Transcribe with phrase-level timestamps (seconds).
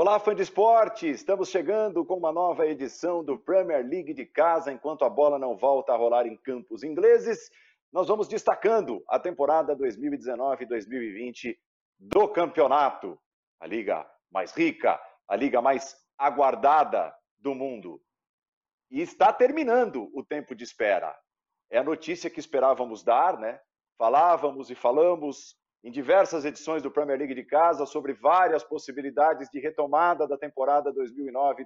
[0.00, 1.10] Olá, fã de esporte!
[1.10, 4.72] Estamos chegando com uma nova edição do Premier League de casa.
[4.72, 7.50] Enquanto a bola não volta a rolar em campos ingleses,
[7.92, 11.54] nós vamos destacando a temporada 2019-2020
[11.98, 13.20] do campeonato.
[13.60, 14.98] A liga mais rica,
[15.28, 18.00] a liga mais aguardada do mundo.
[18.90, 21.14] E está terminando o tempo de espera.
[21.68, 23.60] É a notícia que esperávamos dar, né?
[23.98, 29.58] Falávamos e falamos em diversas edições do Premier League de casa sobre várias possibilidades de
[29.58, 31.64] retomada da temporada 2009,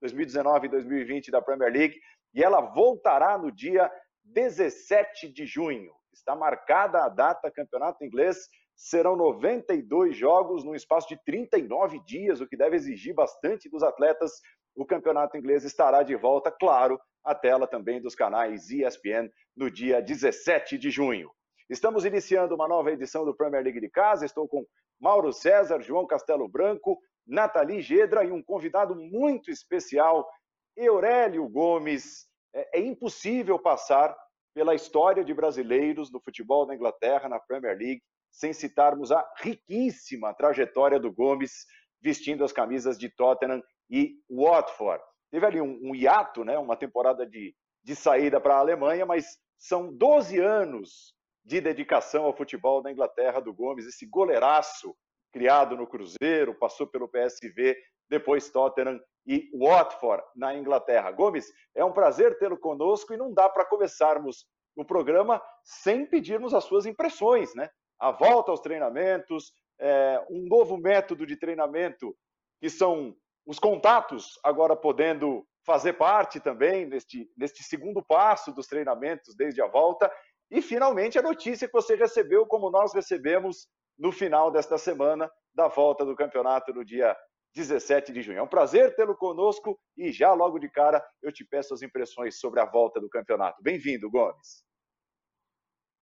[0.00, 2.00] 2019 e 2020 da Premier League,
[2.34, 3.90] e ela voltará no dia
[4.24, 5.92] 17 de junho.
[6.12, 12.46] Está marcada a data campeonato inglês, serão 92 jogos num espaço de 39 dias, o
[12.46, 14.32] que deve exigir bastante dos atletas.
[14.74, 20.02] O campeonato inglês estará de volta, claro, à tela também dos canais ESPN no dia
[20.02, 21.30] 17 de junho.
[21.68, 24.26] Estamos iniciando uma nova edição do Premier League de casa.
[24.26, 24.66] Estou com
[25.00, 30.28] Mauro César, João Castelo Branco, Nathalie Gedra e um convidado muito especial,
[30.76, 32.26] Eurélio Gomes.
[32.54, 34.16] É, é impossível passar
[34.54, 40.34] pela história de brasileiros no futebol da Inglaterra, na Premier League, sem citarmos a riquíssima
[40.34, 41.66] trajetória do Gomes
[42.00, 45.02] vestindo as camisas de Tottenham e Watford.
[45.30, 49.38] Teve ali um, um hiato, né, uma temporada de, de saída para a Alemanha, mas
[49.56, 54.94] são 12 anos de dedicação ao futebol da Inglaterra do Gomes, esse goleiraço
[55.32, 57.76] criado no Cruzeiro, passou pelo PSV,
[58.08, 61.10] depois Tottenham e Watford na Inglaterra.
[61.10, 64.44] Gomes, é um prazer tê-lo conosco e não dá para começarmos
[64.76, 67.70] o programa sem pedirmos as suas impressões, né?
[67.98, 72.14] A volta aos treinamentos, é, um novo método de treinamento,
[72.60, 79.34] que são os contatos agora podendo fazer parte também neste, neste segundo passo dos treinamentos
[79.34, 80.12] desde a volta
[80.52, 83.66] e, finalmente, a notícia que você recebeu, como nós recebemos
[83.98, 87.16] no final desta semana, da volta do campeonato no dia
[87.54, 88.38] 17 de junho.
[88.38, 92.38] É um prazer tê-lo conosco e já logo de cara eu te peço as impressões
[92.38, 93.62] sobre a volta do campeonato.
[93.62, 94.62] Bem-vindo, Gomes.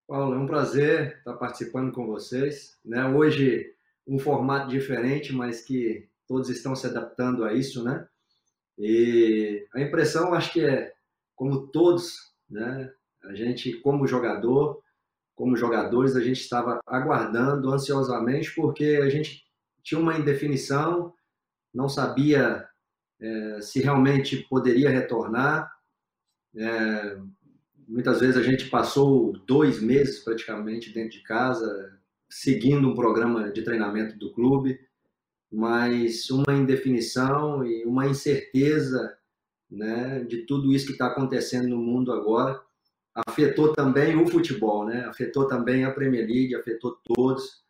[0.08, 2.76] Paulo, é um prazer estar participando com vocês.
[2.84, 3.04] Né?
[3.06, 3.72] Hoje,
[4.04, 8.08] um formato diferente, mas que todos estão se adaptando a isso, né?
[8.76, 10.92] E a impressão, acho que é,
[11.36, 12.92] como todos, né?
[13.24, 14.82] A gente, como jogador,
[15.34, 19.42] como jogadores, a gente estava aguardando ansiosamente porque a gente
[19.82, 21.14] tinha uma indefinição,
[21.72, 22.68] não sabia
[23.18, 25.70] é, se realmente poderia retornar.
[26.54, 27.18] É,
[27.88, 31.98] muitas vezes a gente passou dois meses praticamente dentro de casa,
[32.28, 34.78] seguindo um programa de treinamento do clube,
[35.50, 39.16] mas uma indefinição e uma incerteza
[39.70, 42.60] né, de tudo isso que está acontecendo no mundo agora
[43.14, 45.04] afetou também o futebol, né?
[45.06, 47.62] Afetou também a Premier League, afetou todos.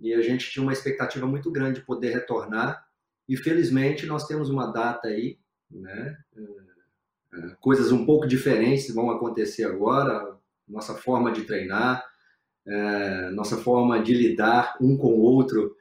[0.00, 2.86] E a gente tinha uma expectativa muito grande de poder retornar.
[3.28, 5.38] E felizmente nós temos uma data aí,
[5.70, 6.16] né?
[6.36, 10.36] É, é, coisas um pouco diferentes vão acontecer agora.
[10.68, 12.04] Nossa forma de treinar,
[12.66, 15.76] é, nossa forma de lidar um com o outro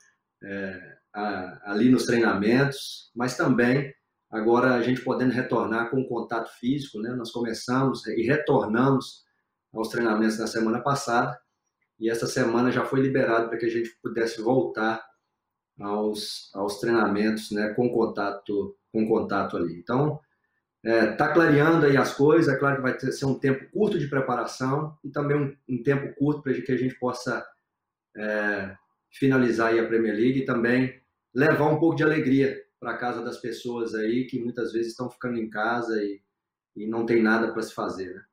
[1.64, 3.95] ali nos treinamentos, mas também
[4.36, 7.10] Agora, a gente podendo retornar com contato físico, né?
[7.12, 9.24] Nós começamos e retornamos
[9.74, 11.40] aos treinamentos na semana passada,
[11.98, 15.02] e essa semana já foi liberado para que a gente pudesse voltar
[15.80, 17.74] aos, aos treinamentos, né?
[17.76, 19.80] Com contato, com contato ali.
[19.80, 20.20] Então,
[20.84, 23.98] é, tá clareando aí as coisas, é claro que vai ter, ser um tempo curto
[23.98, 27.42] de preparação e também um, um tempo curto para que a gente possa
[28.18, 28.76] é,
[29.10, 31.02] finalizar aí a Premier League e também
[31.34, 35.38] levar um pouco de alegria para casa das pessoas aí que muitas vezes estão ficando
[35.38, 36.22] em casa e,
[36.76, 38.26] e não tem nada para se fazer, né?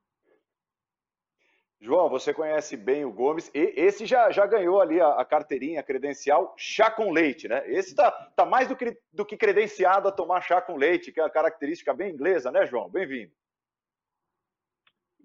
[1.83, 3.51] João, você conhece bem o Gomes.
[3.53, 7.61] E esse já, já ganhou ali a, a carteirinha, a credencial chá com leite, né?
[7.67, 11.19] Esse tá, tá mais do que, do que credenciado a tomar chá com leite, que
[11.19, 12.89] é a característica bem inglesa, né, João?
[12.89, 13.33] Bem-vindo.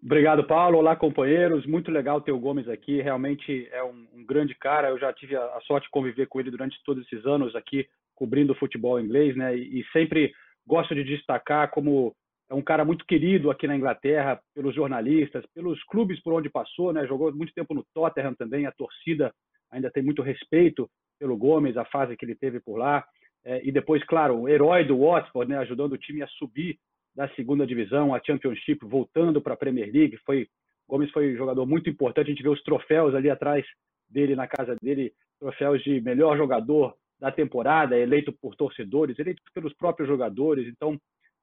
[0.04, 0.80] Obrigado, Paulo.
[0.80, 1.68] Olá, companheiros.
[1.68, 3.02] Muito legal ter o Gomes aqui.
[3.04, 4.90] Realmente é um, um grande cara.
[4.90, 7.88] Eu já tive a, a, sorte de conviver com ele durante todos esses anos aqui
[8.18, 9.56] cobrindo o futebol inglês, né?
[9.56, 10.34] E, sempre
[10.66, 12.14] gosto de destacar como
[12.50, 16.92] é um cara muito querido aqui na Inglaterra pelos jornalistas, pelos clubes por onde passou,
[16.92, 17.06] né?
[17.06, 19.32] Jogou muito tempo no Tottenham também, a torcida
[19.72, 23.06] ainda tem muito respeito pelo Gomes, a fase que ele teve por lá.
[23.46, 25.60] É, e depois, claro, o herói do Watford, né?
[25.60, 26.78] Ajudando o time a subir
[27.16, 30.18] da segunda divisão, a Championship, voltando para a Premier League.
[30.26, 30.48] Foi
[30.90, 32.28] Gomes foi um jogador muito importante.
[32.28, 33.66] A gente vê os troféus ali atrás
[34.10, 39.74] dele na casa dele, troféus de melhor jogador, da temporada, eleito por torcedores, eleito pelos
[39.74, 40.68] próprios jogadores.
[40.68, 41.00] Então,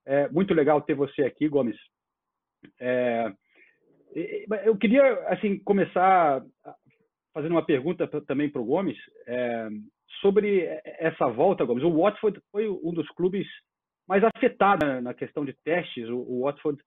[0.07, 1.77] é muito legal ter você aqui, Gomes.
[2.81, 3.33] É,
[4.65, 6.43] eu queria assim começar
[7.33, 9.69] fazendo uma pergunta também para o Gomes é,
[10.21, 11.83] sobre essa volta, Gomes.
[11.83, 13.47] O Watford foi um dos clubes
[14.07, 16.09] mais afetados na questão de testes.
[16.09, 16.81] O, o Watford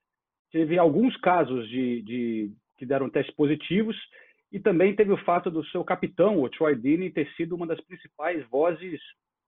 [0.51, 3.98] teve alguns casos de, de, que deram testes positivos
[4.51, 7.81] e também teve o fato do seu capitão, o Troy Deeney, ter sido uma das
[7.81, 9.01] principais vozes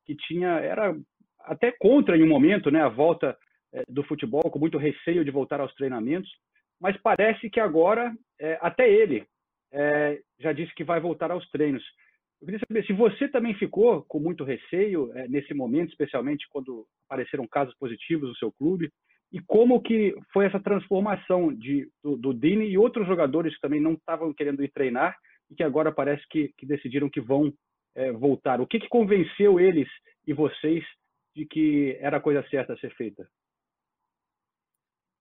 [0.05, 0.95] que tinha era
[1.39, 3.37] até contra em um momento, né, a volta
[3.73, 6.29] é, do futebol, com muito receio de voltar aos treinamentos.
[6.79, 9.25] Mas parece que agora é, até ele
[9.71, 11.83] é, já disse que vai voltar aos treinos.
[12.41, 17.45] Eu queria saber se você também ficou com muito receio nesse momento, especialmente quando apareceram
[17.45, 18.89] casos positivos no seu clube,
[19.31, 23.79] e como que foi essa transformação de, do, do Dini e outros jogadores que também
[23.79, 25.15] não estavam querendo ir treinar
[25.49, 27.53] e que agora parece que, que decidiram que vão
[27.95, 28.59] é, voltar.
[28.59, 29.87] O que, que convenceu eles
[30.25, 30.83] e vocês
[31.35, 33.27] de que era a coisa certa a ser feita?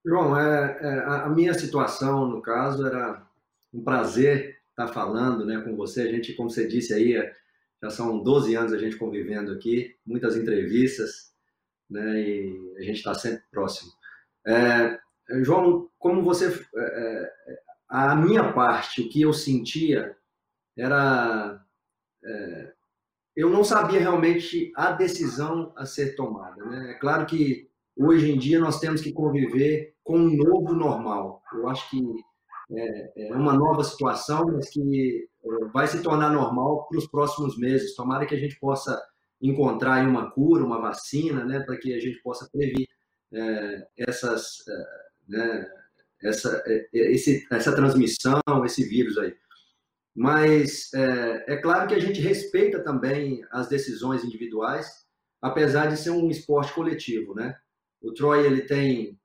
[0.05, 3.26] João, é, é, a minha situação, no caso, era
[3.72, 6.02] um prazer estar falando né, com você.
[6.02, 7.34] A gente, como você disse aí, é,
[7.82, 11.32] já são 12 anos a gente convivendo aqui, muitas entrevistas,
[11.90, 13.93] né, e a gente está sempre próximo.
[14.46, 14.99] É,
[15.43, 16.46] João, como você.
[16.46, 17.58] É, é,
[17.88, 20.17] a minha parte, o que eu sentia
[20.76, 21.61] era.
[22.25, 22.73] É,
[23.37, 26.64] eu não sabia realmente a decisão a ser tomada.
[26.64, 26.93] Né?
[26.93, 31.43] É claro que hoje em dia nós temos que conviver com um novo normal.
[31.52, 32.02] Eu acho que
[32.73, 37.56] é, é uma nova situação, mas que é, vai se tornar normal para os próximos
[37.58, 37.94] meses.
[37.94, 39.00] Tomara que a gente possa
[39.40, 42.88] encontrar uma cura, uma vacina, né, para que a gente possa prevenir
[43.96, 44.84] essas, é,
[45.28, 45.70] né,
[46.22, 49.34] essa, é, esse, essa transmissão, esse vírus aí.
[50.14, 55.06] Mas é, é, claro que a gente respeita também as decisões individuais,
[55.40, 57.56] apesar de ser um esporte coletivo, né?
[58.00, 59.19] O Troy ele tem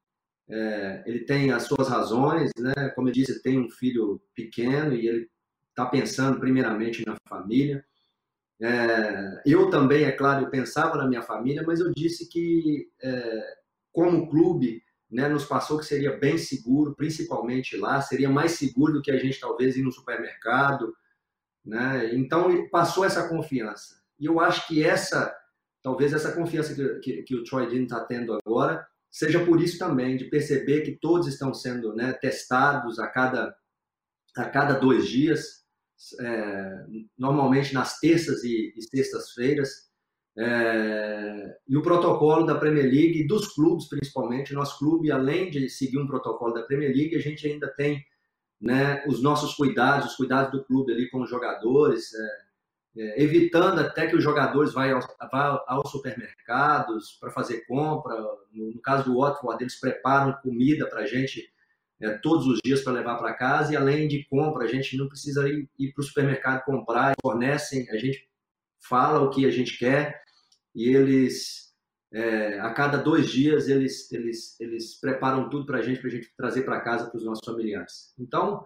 [0.47, 2.89] é, ele tem as suas razões, né?
[2.95, 5.29] Como eu disse, tem um filho pequeno e ele
[5.69, 7.83] está pensando primeiramente na família.
[8.61, 12.87] É, eu também, é claro, eu pensava na minha família, mas eu disse que
[13.93, 19.01] como clube, né, nos passou que seria bem seguro, principalmente lá, seria mais seguro do
[19.01, 20.91] que a gente talvez ir no supermercado,
[21.63, 22.13] né?
[22.15, 24.01] Então passou essa confiança.
[24.19, 25.33] E eu acho que essa,
[25.81, 29.77] talvez essa confiança que, que, que o Troy Dean está tendo agora, seja por isso
[29.77, 33.55] também de perceber que todos estão sendo né, testados a cada
[34.35, 35.63] a cada dois dias,
[36.19, 36.85] é,
[37.15, 39.91] normalmente nas terças e, e sextas-feiras,
[40.37, 45.99] é, e o protocolo da Premier League dos clubes, principalmente, nosso clube, além de seguir
[45.99, 48.03] um protocolo da Premier League, a gente ainda tem
[48.59, 53.79] né, os nossos cuidados, os cuidados do clube ali com os jogadores, é, é, evitando
[53.79, 54.87] até que os jogadores vá,
[55.31, 58.15] vá aos supermercados para fazer compra.
[58.51, 61.47] No, no, caso do Watford, eles preparam comida para a gente
[62.01, 65.07] é, todos os dias para levar para casa e além de compra, a gente não
[65.07, 68.27] precisa ir, ir para o supermercado comprar, fornecem, a gente
[68.79, 70.22] fala o que a gente quer
[70.75, 71.73] e eles
[72.11, 76.11] é, a cada dois dias eles eles eles preparam tudo para a gente para a
[76.11, 78.13] gente trazer para casa para os nossos familiares.
[78.17, 78.63] Então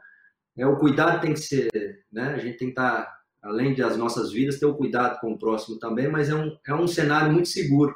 [0.58, 1.70] é o cuidado tem que ser,
[2.12, 2.34] né?
[2.34, 5.40] A gente tem que estar tá, além das nossas vidas ter o cuidado com o
[5.40, 7.96] próximo também, mas é um é um cenário muito seguro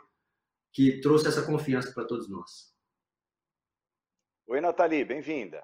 [0.72, 2.72] que trouxe essa confiança para todos nós.
[4.48, 5.64] Oi, Nathalie, bem-vinda.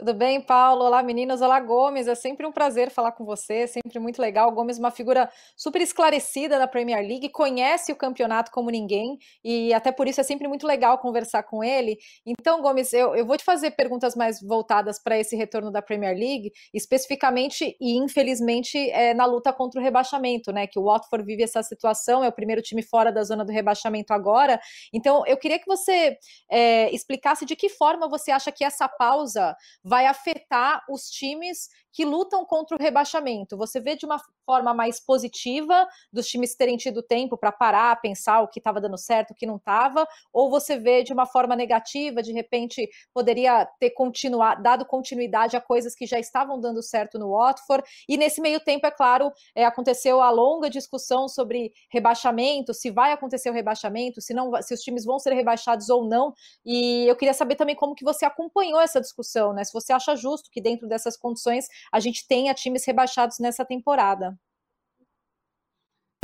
[0.00, 0.84] Tudo bem, Paulo?
[0.84, 1.42] Olá, meninas.
[1.42, 2.06] Olá, Gomes.
[2.06, 4.48] É sempre um prazer falar com você, sempre muito legal.
[4.48, 9.18] O Gomes é uma figura super esclarecida da Premier League, conhece o campeonato como ninguém
[9.42, 11.98] e até por isso é sempre muito legal conversar com ele.
[12.24, 16.16] Então, Gomes, eu, eu vou te fazer perguntas mais voltadas para esse retorno da Premier
[16.16, 20.68] League, especificamente e infelizmente é, na luta contra o rebaixamento, né?
[20.68, 24.12] Que o Watford vive essa situação, é o primeiro time fora da zona do rebaixamento
[24.12, 24.60] agora.
[24.92, 26.16] Então, eu queria que você
[26.48, 29.56] é, explicasse de que forma você acha que essa pausa
[29.88, 33.56] vai afetar os times que lutam contra o rebaixamento.
[33.56, 38.40] Você vê de uma forma mais positiva dos times terem tido tempo para parar, pensar
[38.40, 41.54] o que estava dando certo, o que não estava, ou você vê de uma forma
[41.54, 47.18] negativa, de repente poderia ter continuado, dado continuidade a coisas que já estavam dando certo
[47.18, 47.84] no Watford.
[48.08, 53.12] E nesse meio tempo, é claro, é, aconteceu a longa discussão sobre rebaixamento, se vai
[53.12, 56.32] acontecer o rebaixamento, se não, se os times vão ser rebaixados ou não.
[56.64, 59.64] E eu queria saber também como que você acompanhou essa discussão, né?
[59.64, 64.38] Se você acha justo que dentro dessas condições a gente tenha times rebaixados nessa temporada.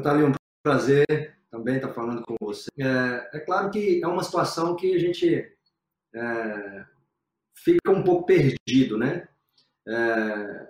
[0.01, 0.33] Natália, um
[0.63, 2.69] prazer também estar falando com você.
[2.79, 5.57] É, é, claro que é uma situação que a gente
[6.15, 6.85] é,
[7.57, 9.29] fica um pouco perdido, né?
[9.87, 10.69] É,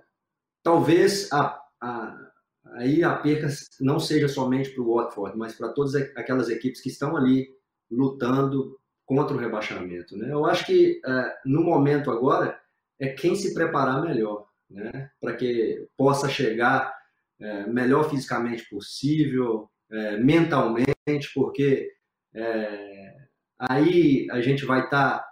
[0.62, 2.30] talvez a, a,
[2.74, 3.48] aí a perca
[3.80, 7.48] não seja somente para o Watford, mas para todas aquelas equipes que estão ali
[7.90, 10.16] lutando contra o rebaixamento.
[10.16, 10.32] Né?
[10.32, 12.60] Eu acho que é, no momento agora
[12.98, 16.92] é quem se preparar melhor né, para que possa chegar
[17.40, 21.90] é, melhor fisicamente possível, é, mentalmente, porque
[22.34, 23.16] é,
[23.58, 25.28] aí a gente vai estar tá,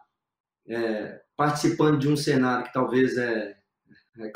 [0.69, 3.57] é, participando de um cenário que talvez é,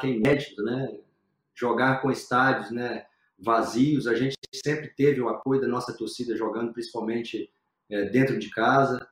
[0.04, 0.98] inédito, né?
[1.54, 3.04] Jogar com estádios, né?
[3.38, 4.06] Vazios.
[4.06, 7.50] A gente sempre teve o apoio da nossa torcida jogando, principalmente
[7.90, 9.06] é, dentro de casa.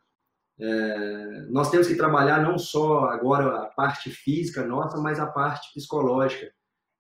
[0.59, 5.73] É, nós temos que trabalhar não só agora a parte física nossa, mas a parte
[5.75, 6.53] psicológica,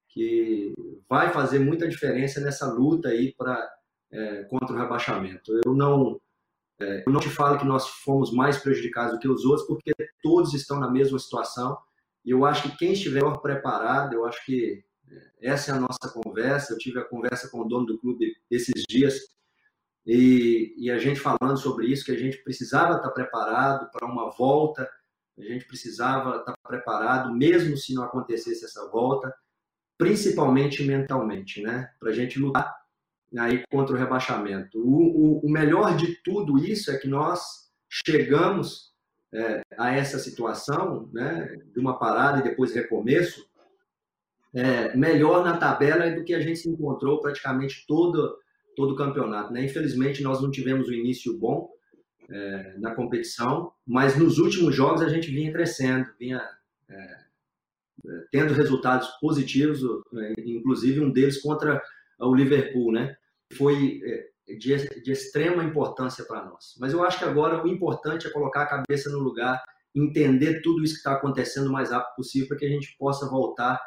[0.08, 0.72] que
[1.08, 3.68] vai fazer muita diferença nessa luta aí para
[4.12, 5.52] é, contra o rebaixamento.
[5.64, 6.20] Eu não
[6.80, 9.92] é, eu não te falo que nós fomos mais prejudicados do que os outros, porque
[10.22, 11.78] todos estão na mesma situação.
[12.24, 16.12] E eu acho que quem estiver preparado, eu acho que é, essa é a nossa
[16.12, 16.72] conversa.
[16.72, 19.20] Eu tive a conversa com o dono do clube esses dias
[20.06, 24.30] e, e a gente falando sobre isso, que a gente precisava estar preparado para uma
[24.30, 24.88] volta,
[25.38, 29.34] a gente precisava estar preparado, mesmo se não acontecesse essa volta,
[29.98, 31.90] principalmente mentalmente, né?
[31.98, 32.74] Para a gente lutar
[33.38, 34.78] aí contra o rebaixamento.
[34.78, 37.68] O, o, o, melhor de tudo isso é que nós
[38.06, 38.92] chegamos
[39.32, 43.44] é, a essa situação, né, de uma parada e depois recomeço,
[44.54, 48.36] é, melhor na tabela do que a gente se encontrou praticamente todo,
[48.74, 49.52] todo o campeonato.
[49.52, 49.64] Né?
[49.64, 51.70] Infelizmente, nós não tivemos um início bom
[52.28, 56.42] é, na competição, mas nos últimos jogos a gente vinha crescendo, vinha
[56.88, 57.24] é,
[58.30, 59.80] tendo resultados positivos,
[60.16, 61.82] é, inclusive um deles contra
[62.18, 63.16] o Liverpool, né?
[63.52, 66.74] foi é, de, de extrema importância para nós.
[66.78, 69.62] Mas eu acho que agora o importante é colocar a cabeça no lugar,
[69.94, 73.28] entender tudo isso que está acontecendo o mais rápido possível para que a gente possa
[73.28, 73.80] voltar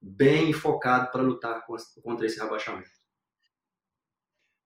[0.00, 1.64] bem focado para lutar
[2.02, 3.01] contra esse rebaixamento.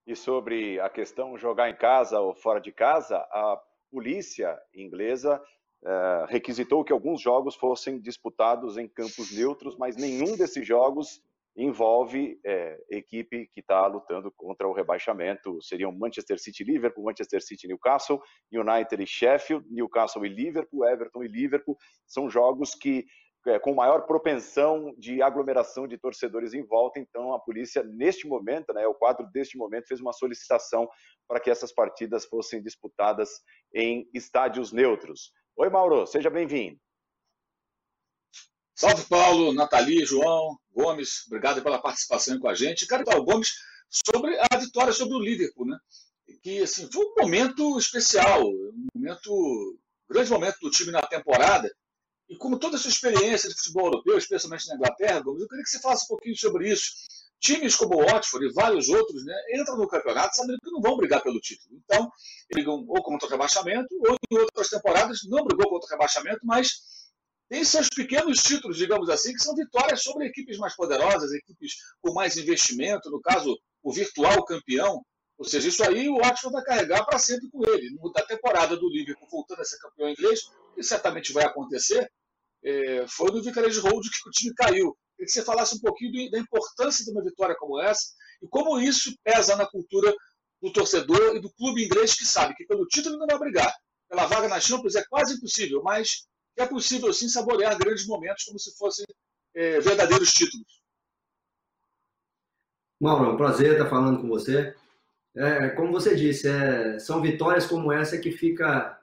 [0.07, 3.61] E sobre a questão jogar em casa ou fora de casa, a
[3.91, 5.43] polícia inglesa
[5.85, 11.21] é, requisitou que alguns jogos fossem disputados em campos neutros, mas nenhum desses jogos
[11.57, 15.61] envolve é, equipe que está lutando contra o rebaixamento.
[15.63, 18.21] Seriam Manchester City e Liverpool, Manchester City e Newcastle,
[18.53, 21.77] United e Sheffield, Newcastle e Liverpool, Everton e Liverpool.
[22.07, 23.07] São jogos que
[23.47, 26.99] é, com maior propensão de aglomeração de torcedores em volta.
[26.99, 30.89] Então, a polícia, neste momento, né, o quadro deste momento, fez uma solicitação
[31.29, 33.31] para que essas partidas fossem disputadas
[33.75, 35.33] em estádios neutros.
[35.57, 36.79] Oi, Mauro, seja bem-vindo.
[38.75, 42.87] Salve, Paulo, Nathalie, João, Gomes, obrigado pela participação com a gente.
[42.87, 43.55] Quero falar, Gomes,
[43.89, 45.79] sobre a vitória sobre o Liverpool, né?
[46.43, 51.71] Que assim, foi um momento especial, um momento, um grande momento do time na temporada.
[52.29, 55.63] E como toda a sua experiência de futebol europeu, especialmente na Inglaterra, Gomes, eu queria
[55.63, 56.91] que você falasse um pouquinho sobre isso.
[57.39, 60.97] Times como o Watford e vários outros né, entram no campeonato sabendo que não vão
[60.97, 61.79] brigar pelo título.
[61.85, 62.11] Então,
[62.51, 66.81] brigam ou contra o rebaixamento, ou em outras temporadas não brigou contra o rebaixamento, mas
[67.49, 72.13] tem seus pequenos títulos, digamos assim, que são vitórias sobre equipes mais poderosas, equipes com
[72.13, 75.05] mais investimento, no caso, o virtual campeão.
[75.39, 77.97] Ou seja, isso aí o Watford vai carregar para sempre com ele.
[78.15, 80.41] Da temporada do Liverpool, voltando a ser campeão inglês,
[80.75, 82.11] que certamente vai acontecer,
[82.65, 84.97] é, foi no Vicarage Road que o time caiu.
[85.17, 88.03] Queria que você falasse um pouquinho da importância de uma vitória como essa
[88.43, 90.13] e como isso pesa na cultura
[90.61, 93.73] do torcedor e do clube inglês que sabe que pelo título não vai brigar.
[94.09, 96.27] Pela vaga na Champions é quase impossível, mas
[96.57, 99.05] é possível sim saborear grandes momentos como se fossem
[99.55, 100.81] é, verdadeiros títulos.
[103.01, 104.75] Mauro, é um prazer estar falando com você.
[105.37, 108.99] É, como você disse, é, são vitórias como essa que fica,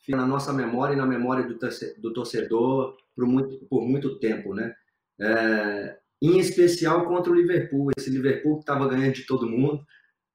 [0.00, 1.58] fica, na nossa memória e na memória do,
[1.98, 4.74] do torcedor por muito, por muito tempo, né?
[5.20, 9.86] É, em especial contra o Liverpool, esse Liverpool que estava ganhando de todo mundo,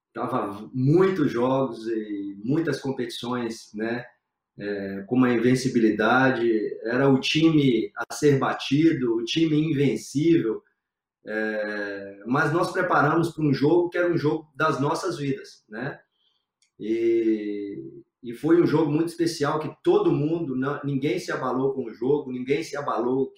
[0.07, 4.05] estava muitos jogos e muitas competições, né?
[4.57, 6.51] é, com uma invencibilidade,
[6.83, 10.61] era o time a ser batido, o time invencível.
[11.25, 15.99] É, mas nós preparamos para um jogo que era um jogo das nossas vidas, né?
[16.79, 21.85] E, e foi um jogo muito especial que todo mundo, não, ninguém se abalou com
[21.85, 23.31] o jogo, ninguém se abalou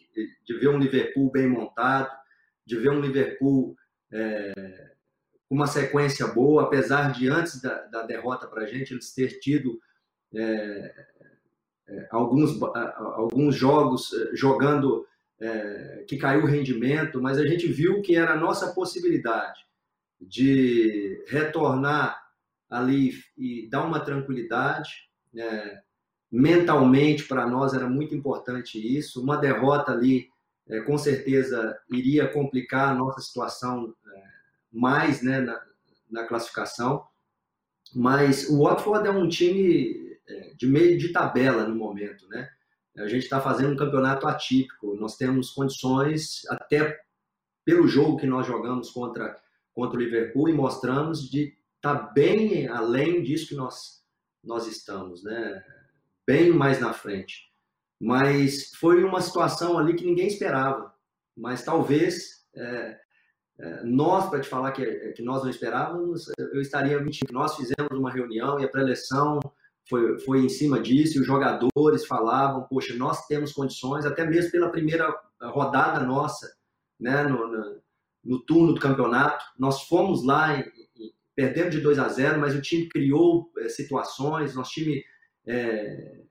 [0.46, 2.10] de ver um Liverpool bem montado,
[2.66, 3.76] de ver um Liverpool
[4.12, 4.54] é,
[5.50, 9.40] com uma sequência boa, apesar de antes da, da derrota para a gente eles ter
[9.40, 9.80] tido
[10.34, 11.06] é,
[11.88, 15.06] é, alguns, alguns jogos é, jogando
[15.44, 19.60] é, que caiu o rendimento, mas a gente viu que era a nossa possibilidade
[20.22, 22.18] de retornar
[22.70, 25.10] ali e dar uma tranquilidade.
[25.36, 25.82] É,
[26.32, 29.22] mentalmente, para nós era muito importante isso.
[29.22, 30.30] Uma derrota ali,
[30.70, 34.24] é, com certeza, iria complicar a nossa situação é,
[34.72, 35.62] mais né, na,
[36.10, 37.06] na classificação.
[37.94, 42.50] Mas o Watford é um time é, de meio de tabela no momento, né?
[42.98, 47.02] A gente está fazendo um campeonato atípico, nós temos condições até
[47.66, 49.36] pelo jogo que nós jogamos contra,
[49.74, 54.04] contra o Liverpool e mostramos de estar tá bem além disso que nós,
[54.44, 55.64] nós estamos, né?
[56.26, 57.52] bem mais na frente.
[58.00, 60.94] Mas foi uma situação ali que ninguém esperava.
[61.36, 63.00] Mas talvez é,
[63.60, 67.34] é, nós, para te falar que, que nós não esperávamos, eu estaria mentindo.
[67.34, 69.40] Nós fizemos uma reunião e a preleção
[69.90, 74.52] foi, foi em cima disso, e os jogadores falavam, poxa, nós temos condições, até mesmo
[74.52, 76.52] pela primeira rodada nossa,
[77.00, 77.82] né, no, no,
[78.24, 80.62] no turno do campeonato, nós fomos lá e,
[80.96, 85.04] e perdemos de 2 a 0, mas o time criou é, situações, nosso time
[85.46, 86.22] é,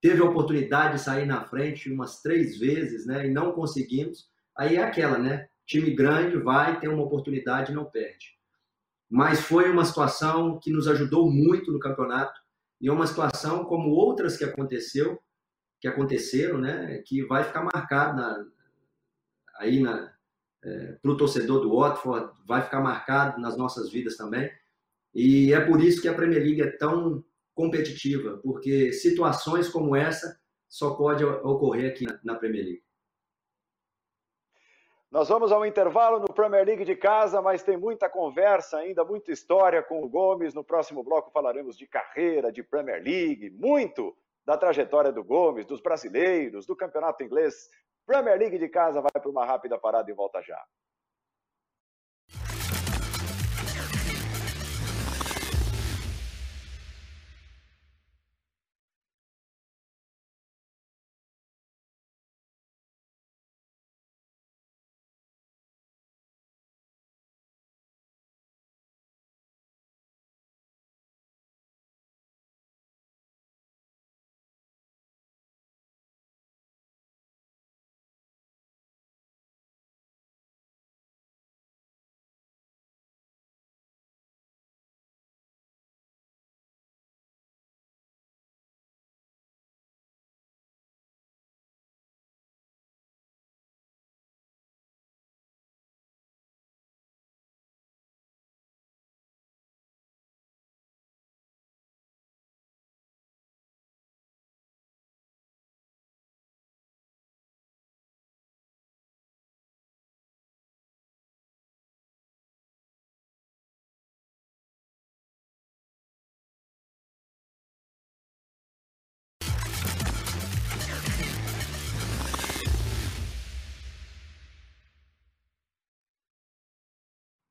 [0.00, 4.76] teve a oportunidade de sair na frente umas três vezes, né, e não conseguimos, aí
[4.76, 8.38] é aquela, né, time grande vai, ter uma oportunidade e não perde.
[9.08, 12.40] Mas foi uma situação que nos ajudou muito no campeonato,
[12.80, 15.20] e é uma situação como outras que aconteceu,
[15.80, 18.46] que aconteceram, né, que vai ficar marcado na,
[19.58, 20.12] aí na
[20.62, 24.50] é, para o torcedor do Watford, vai ficar marcado nas nossas vidas também.
[25.14, 30.38] E é por isso que a Premier League é tão competitiva, porque situações como essa
[30.68, 32.82] só pode ocorrer aqui na Premier League.
[35.10, 39.32] Nós vamos ao intervalo no Premier League de casa, mas tem muita conversa ainda, muita
[39.32, 40.52] história com o Gomes.
[40.52, 45.80] No próximo bloco falaremos de carreira, de Premier League, muito da trajetória do Gomes, dos
[45.80, 47.70] brasileiros, do campeonato inglês.
[48.06, 50.62] Premier League de casa vai para uma rápida parada e volta já.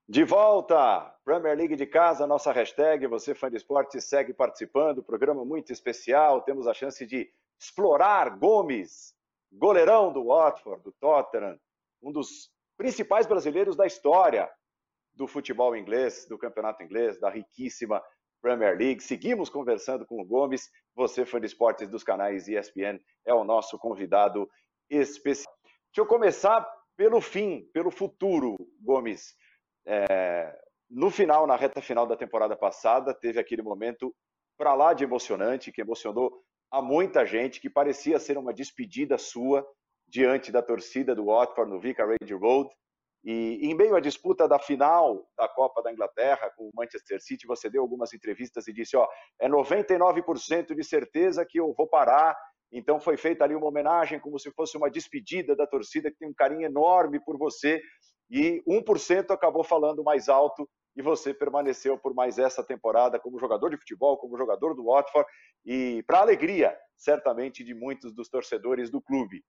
[0.09, 5.43] De volta, Premier League de casa, nossa hashtag, você fã de esporte, segue participando, programa
[5.43, 9.13] muito especial, temos a chance de explorar Gomes,
[9.51, 11.59] goleirão do Watford, do Tottenham,
[12.01, 14.49] um dos principais brasileiros da história
[15.13, 18.01] do futebol inglês, do campeonato inglês, da riquíssima
[18.41, 19.03] Premier League.
[19.03, 23.77] Seguimos conversando com o Gomes, você fã de esportes dos canais ESPN, é o nosso
[23.77, 24.49] convidado
[24.89, 25.53] especial.
[25.63, 26.65] Deixa eu começar
[26.95, 29.35] pelo fim, pelo futuro, Gomes.
[29.89, 30.53] É,
[30.89, 34.13] no final, na reta final da temporada passada, teve aquele momento
[34.57, 39.65] para lá de emocionante, que emocionou a muita gente, que parecia ser uma despedida sua
[40.05, 42.69] diante da torcida do Watford no Vicarage Road.
[43.23, 47.47] E em meio à disputa da final da Copa da Inglaterra com o Manchester City,
[47.47, 49.07] você deu algumas entrevistas e disse: Ó,
[49.39, 52.37] é 99% de certeza que eu vou parar.
[52.71, 56.27] Então foi feita ali uma homenagem, como se fosse uma despedida da torcida que tem
[56.27, 57.81] um carinho enorme por você
[58.29, 63.69] e 1% acabou falando mais alto e você permaneceu por mais essa temporada como jogador
[63.69, 65.29] de futebol, como jogador do Watford
[65.63, 69.43] e para alegria, certamente, de muitos dos torcedores do clube.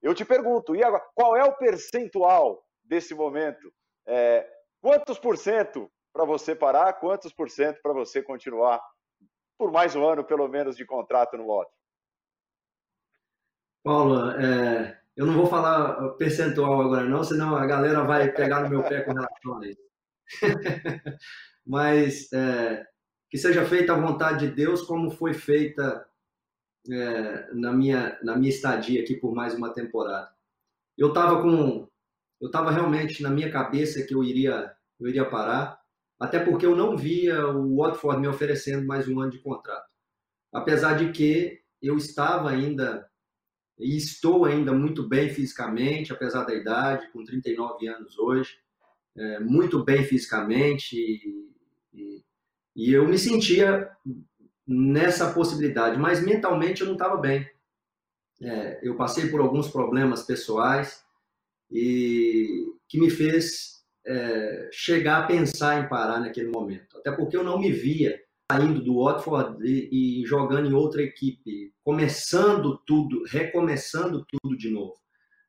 [0.00, 3.72] Eu te pergunto, e agora, qual é o percentual desse momento?
[4.06, 4.48] É,
[4.80, 8.80] quantos por cento para você parar, quantos por cento para você continuar
[9.58, 11.76] por mais um ano, pelo menos, de contrato no Watford?
[13.82, 18.70] Paulo, é, eu não vou falar percentual agora não, senão a galera vai pegar no
[18.70, 19.82] meu pé com relação a isso.
[21.66, 22.84] Mas é,
[23.30, 26.06] que seja feita a vontade de Deus, como foi feita
[26.90, 30.30] é, na, minha, na minha estadia aqui por mais uma temporada.
[30.96, 31.88] Eu estava com,
[32.40, 35.80] eu estava realmente na minha cabeça que eu iria, eu iria parar,
[36.18, 39.86] até porque eu não via o Watford me oferecendo mais um ano de contrato.
[40.52, 43.08] Apesar de que eu estava ainda
[43.82, 48.56] e estou ainda muito bem fisicamente, apesar da idade, com 39 anos hoje,
[49.16, 51.50] é, muito bem fisicamente e,
[51.92, 52.24] e,
[52.74, 53.90] e, eu me sentia
[54.66, 57.46] nessa possibilidade, mas mentalmente eu não estava bem.
[58.40, 61.04] É, eu passei por alguns problemas pessoais
[61.70, 66.98] e que me fez é, chegar a pensar em parar naquele momento.
[66.98, 68.18] Até porque eu não me via
[68.52, 74.96] saindo do Watford e, e jogando em outra equipe, começando tudo, recomeçando tudo de novo.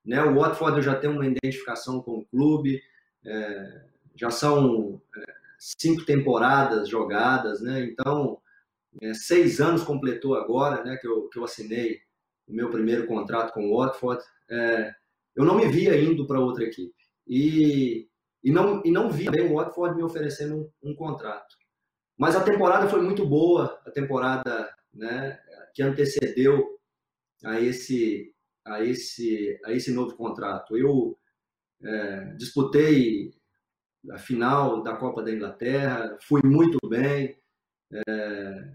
[0.05, 0.23] Né?
[0.23, 2.81] O Watford já tenho uma identificação com o clube,
[3.25, 3.85] é,
[4.15, 7.83] já são é, cinco temporadas jogadas, né?
[7.85, 8.37] Então,
[9.01, 10.97] é, seis anos completou agora, né?
[10.97, 11.99] Que eu, que eu assinei
[12.47, 14.23] o meu primeiro contrato com o Watford.
[14.49, 14.93] É,
[15.35, 16.93] eu não me via indo para outra equipe
[17.27, 18.07] e,
[18.43, 21.55] e não e não vi o Watford me oferecendo um, um, contrato.
[22.17, 25.39] Mas a temporada foi muito boa, a temporada, né?
[25.73, 26.79] Que antecedeu
[27.43, 28.33] a esse
[28.65, 30.77] a esse a esse novo contrato.
[30.77, 31.17] Eu
[31.83, 33.33] é, disputei
[34.11, 37.37] a final da Copa da Inglaterra, fui muito bem.
[37.91, 38.73] É,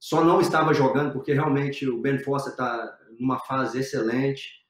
[0.00, 4.64] só não estava jogando porque realmente o Ben Foster está numa fase excelente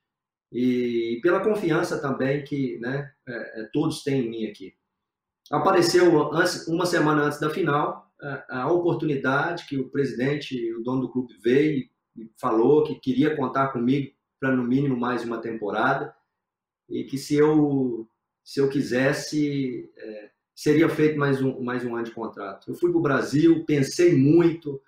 [0.53, 4.75] e pela confiança também que né, é, é todos têm em mim aqui.
[5.51, 6.31] Apareceu
[6.69, 8.11] uma semana antes da final
[8.49, 13.69] a, oportunidade que o presidente o dono do clube veio e falou que queria contar
[13.69, 16.15] comigo para no mínimo mais uma temporada
[16.89, 18.09] e que se eu
[18.43, 22.71] se eu quisesse, é, seria feito mais um, mais um ano de contrato.
[22.71, 24.83] Eu fui para o Brasil, pensei muito,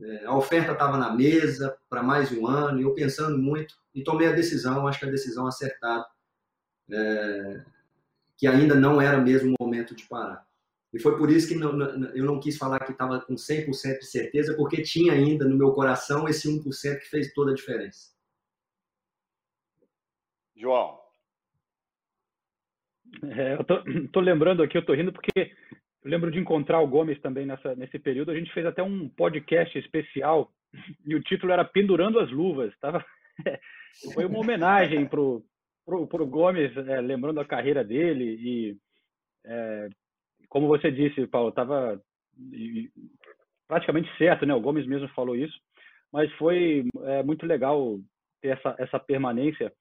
[0.00, 4.28] é, a oferta estava na mesa para mais um ano, eu pensando muito, e tomei
[4.28, 6.06] a decisão, acho que a decisão acertada,
[6.90, 7.64] é,
[8.36, 10.46] que ainda não era mesmo o momento de parar.
[10.92, 13.98] E foi por isso que não, não, eu não quis falar que estava com 100%
[13.98, 18.14] de certeza, porque tinha ainda no meu coração esse 1% que fez toda a diferença.
[20.56, 20.98] João,
[23.24, 26.86] é, eu tô, tô, lembrando aqui, eu tô rindo porque eu lembro de encontrar o
[26.86, 28.30] Gomes também nessa, nesse período.
[28.30, 30.52] A gente fez até um podcast especial
[31.06, 32.72] e o título era Pendurando as Luvas.
[32.80, 33.04] Tava,
[34.14, 35.44] foi uma homenagem pro,
[35.86, 38.76] pro, pro Gomes, é, lembrando a carreira dele e
[39.46, 39.88] é,
[40.48, 42.00] como você disse, Paulo, estava
[43.66, 44.54] praticamente certo, né?
[44.54, 45.58] O Gomes mesmo falou isso,
[46.12, 47.98] mas foi é, muito legal
[48.42, 49.72] ter essa, essa permanência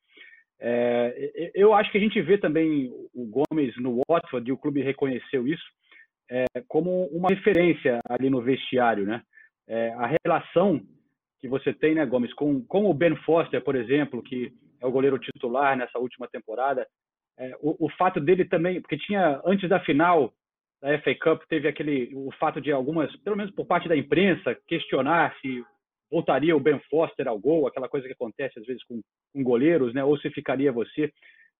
[0.59, 4.81] é, eu acho que a gente vê também o Gomes no Watford, e o clube
[4.81, 5.63] reconheceu isso,
[6.29, 9.21] é, como uma referência ali no vestiário, né?
[9.67, 10.81] É, a relação
[11.39, 14.91] que você tem, né, Gomes, com, com o Ben Foster, por exemplo, que é o
[14.91, 16.88] goleiro titular nessa última temporada,
[17.38, 20.33] é, o, o, fato dele também, porque tinha antes da final
[20.81, 24.55] da FA Cup teve aquele o fato de algumas, pelo menos por parte da imprensa,
[24.67, 25.63] questionar se
[26.09, 29.01] voltaria o Ben Foster ao gol, aquela coisa que acontece às vezes com,
[29.33, 30.03] com goleiros, né?
[30.03, 31.11] Ou se ficaria você.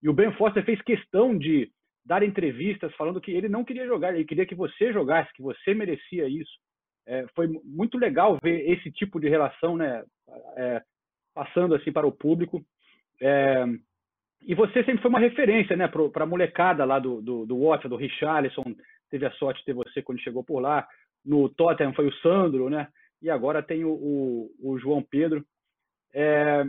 [0.02, 1.70] E o Ben Foster fez questão de
[2.06, 5.74] dar entrevistas falando que ele não queria jogar, ele queria que você jogasse, que você
[5.74, 6.52] merecia isso.
[7.08, 10.04] É, foi muito legal ver esse tipo de relação, né?
[10.56, 10.82] É,
[11.34, 12.64] passando assim para o público.
[13.22, 13.66] É,
[14.42, 17.90] e você sempre foi uma referência, né, para a molecada lá do, do, do Watford,
[17.90, 18.64] do Richarlison,
[19.10, 20.88] teve a sorte de ter você quando chegou por lá.
[21.24, 22.88] No Tottenham foi o Sandro, né?
[23.26, 25.44] e agora tem o, o, o João Pedro.
[26.14, 26.64] É,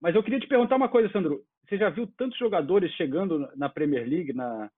[0.00, 1.42] mas eu queria te perguntar uma coisa, Sandro.
[1.66, 4.70] Você já viu tantos jogadores chegando na Premier League na,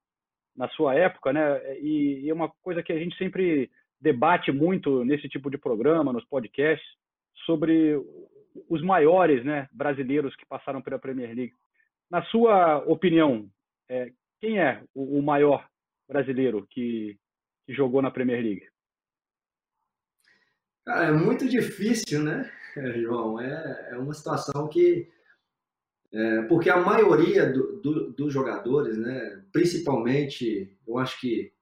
[0.57, 1.81] na sua época, né?
[1.81, 3.68] E, e é uma coisa que a gente sempre
[4.01, 6.88] debate muito nesse tipo de programa, nos podcasts,
[7.44, 8.01] sobre
[8.68, 11.55] os maiores né, brasileiros que passaram pela Premier League.
[12.11, 13.51] Na sua opinião,
[13.88, 15.68] é, quem é o, o maior
[16.09, 17.18] brasileiro que,
[17.66, 18.66] que jogou na Premier League?
[20.85, 22.51] Cara, é muito difícil, né,
[23.03, 23.40] João?
[23.40, 25.09] É, é uma situação que.
[26.11, 31.53] É, porque a maioria do, do, dos jogadores, né, principalmente, eu acho que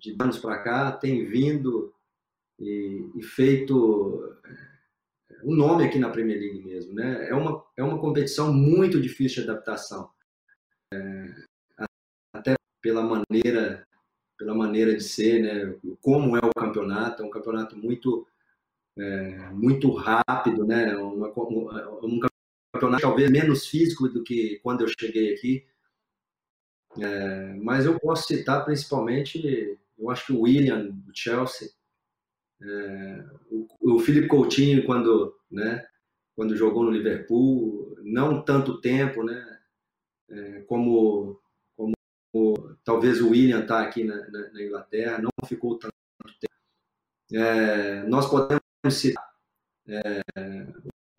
[0.00, 1.94] de anos para cá, tem vindo
[2.58, 4.34] e, e feito
[5.42, 6.94] o é, nome aqui na Premier League mesmo.
[6.94, 7.28] Né?
[7.28, 10.10] É, uma, é uma competição muito difícil de adaptação.
[10.92, 11.34] É,
[12.34, 13.86] até pela maneira
[14.40, 15.78] pela maneira de ser, né?
[16.00, 18.26] Como é o campeonato, é um campeonato muito
[18.98, 20.96] é, muito rápido, né?
[20.96, 22.20] Uma, um
[22.72, 25.66] campeonato talvez menos físico do que quando eu cheguei aqui.
[26.98, 31.70] É, mas eu posso citar principalmente, eu acho que o William do Chelsea,
[32.62, 35.86] é, o, o Felipe Coutinho quando, né?
[36.34, 39.58] Quando jogou no Liverpool, não tanto tempo, né?
[40.28, 41.40] É, como
[42.32, 45.94] o, talvez o William está aqui na, na, na, Inglaterra, não ficou tanto
[46.40, 46.54] tempo.
[47.32, 49.28] É, nós podemos citar
[49.88, 50.22] é,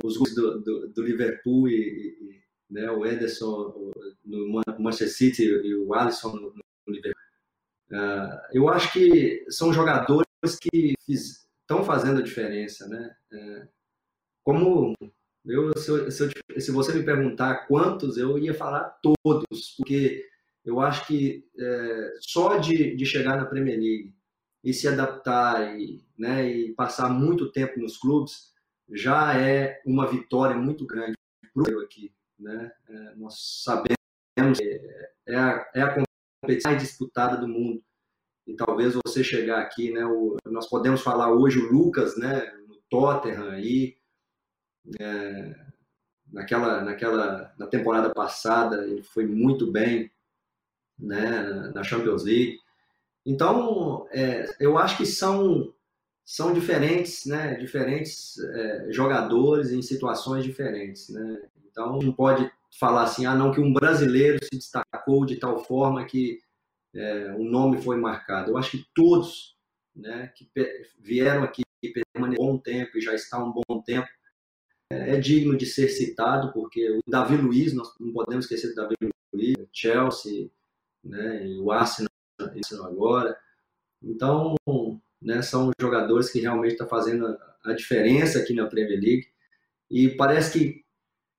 [0.03, 3.91] os gols do, do, do, Liverpool e, e né, o Ederson
[4.23, 7.21] no Manchester City e o Alisson no, no Liverpool.
[7.91, 13.15] É, eu acho que são jogadores que estão fazendo a diferença, né?
[13.31, 13.67] É,
[14.43, 14.95] como
[15.45, 20.23] Eu, se, eu, se, eu, se, você me perguntar quantos, eu ia falar todos, porque
[20.63, 24.13] eu acho que é, só de, de chegar na Premier League
[24.63, 28.51] e se adaptar e, né, e passar muito tempo nos clubes
[28.91, 31.13] já é uma vitória muito grande
[31.53, 32.13] para o aqui.
[32.39, 32.71] Né?
[32.89, 34.81] É, nós sabemos que
[35.27, 36.03] é a, é a
[36.41, 37.83] competição mais disputada do mundo.
[38.47, 42.75] E talvez você chegar aqui, né, o, nós podemos falar hoje o Lucas, né, no
[42.89, 43.95] Tottenham aí,
[44.99, 45.55] é,
[46.31, 50.11] naquela, naquela, na temporada passada ele foi muito bem,
[50.97, 52.59] né, na Champions League.
[53.25, 55.73] Então, é, eu acho que são
[56.23, 61.41] são diferentes, né, diferentes é, jogadores em situações diferentes, né.
[61.69, 62.49] Então, não pode
[62.79, 66.39] falar assim, ah, não que um brasileiro se destacou de tal forma que
[66.93, 68.51] é, o nome foi marcado.
[68.51, 69.55] Eu acho que todos,
[69.95, 70.49] né, que
[70.99, 71.63] vieram aqui
[72.13, 74.07] permaneceram um bom tempo e já está um bom tempo,
[74.91, 78.75] é, é digno de ser citado, porque o Davi Luiz, nós não podemos esquecer do
[78.75, 78.95] Davi
[79.33, 80.49] Luiz, Chelsea,
[81.03, 82.09] né, o Arsenal
[82.85, 83.37] agora.
[84.03, 84.55] Então,
[85.21, 89.27] né, são jogadores que realmente estão tá fazendo a diferença aqui na Premier League.
[89.89, 90.85] E parece que,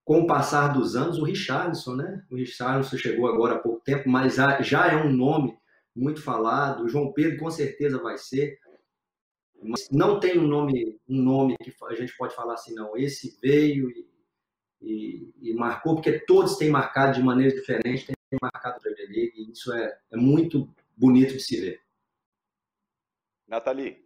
[0.04, 2.24] com o passar dos anos, o Richarlison, né?
[2.30, 5.56] O Richarlison chegou agora há pouco tempo, mas já é um nome
[5.94, 6.84] muito falado.
[6.84, 8.58] O João Pedro com certeza vai ser.
[9.62, 12.96] Mas não tem um nome, um nome que a gente pode falar assim, não.
[12.96, 14.08] Esse veio e,
[14.80, 19.52] e, e marcou, porque todos têm marcado de maneira diferente, têm marcado a Premier e
[19.52, 21.80] isso é, é muito bonito de se ver.
[23.46, 24.01] Nathalie.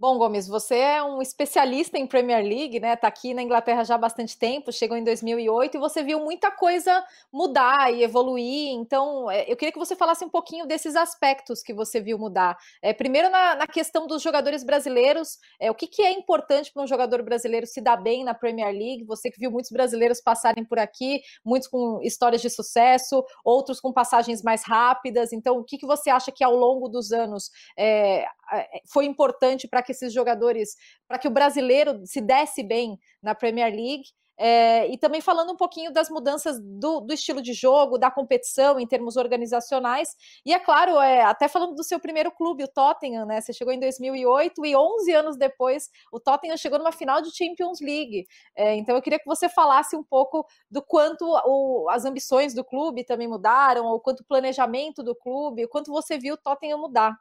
[0.00, 2.96] Bom, Gomes, você é um especialista em Premier League, né?
[2.96, 6.50] Tá aqui na Inglaterra já há bastante tempo, chegou em 2008 e você viu muita
[6.50, 8.70] coisa mudar e evoluir.
[8.70, 12.56] Então, é, eu queria que você falasse um pouquinho desses aspectos que você viu mudar.
[12.80, 16.82] É, primeiro, na, na questão dos jogadores brasileiros, é, o que, que é importante para
[16.82, 19.04] um jogador brasileiro se dar bem na Premier League?
[19.04, 23.92] Você que viu muitos brasileiros passarem por aqui, muitos com histórias de sucesso, outros com
[23.92, 25.30] passagens mais rápidas.
[25.30, 29.68] Então, o que, que você acha que ao longo dos anos é, é foi importante
[29.68, 30.76] para que esses jogadores,
[31.08, 34.04] para que o brasileiro se desse bem na Premier League.
[34.42, 38.80] É, e também falando um pouquinho das mudanças do, do, estilo de jogo, da competição
[38.80, 40.16] em termos organizacionais.
[40.46, 43.42] E é claro, é, até falando do seu primeiro clube, o Tottenham, né?
[43.42, 47.80] Você chegou em 2008 e 11 anos depois o Tottenham chegou numa final de Champions
[47.82, 48.26] League.
[48.56, 52.64] É, então eu queria que você falasse um pouco do quanto o, as ambições do
[52.64, 56.78] clube também mudaram, o quanto o planejamento do clube, o quanto você viu o Tottenham
[56.78, 57.14] mudar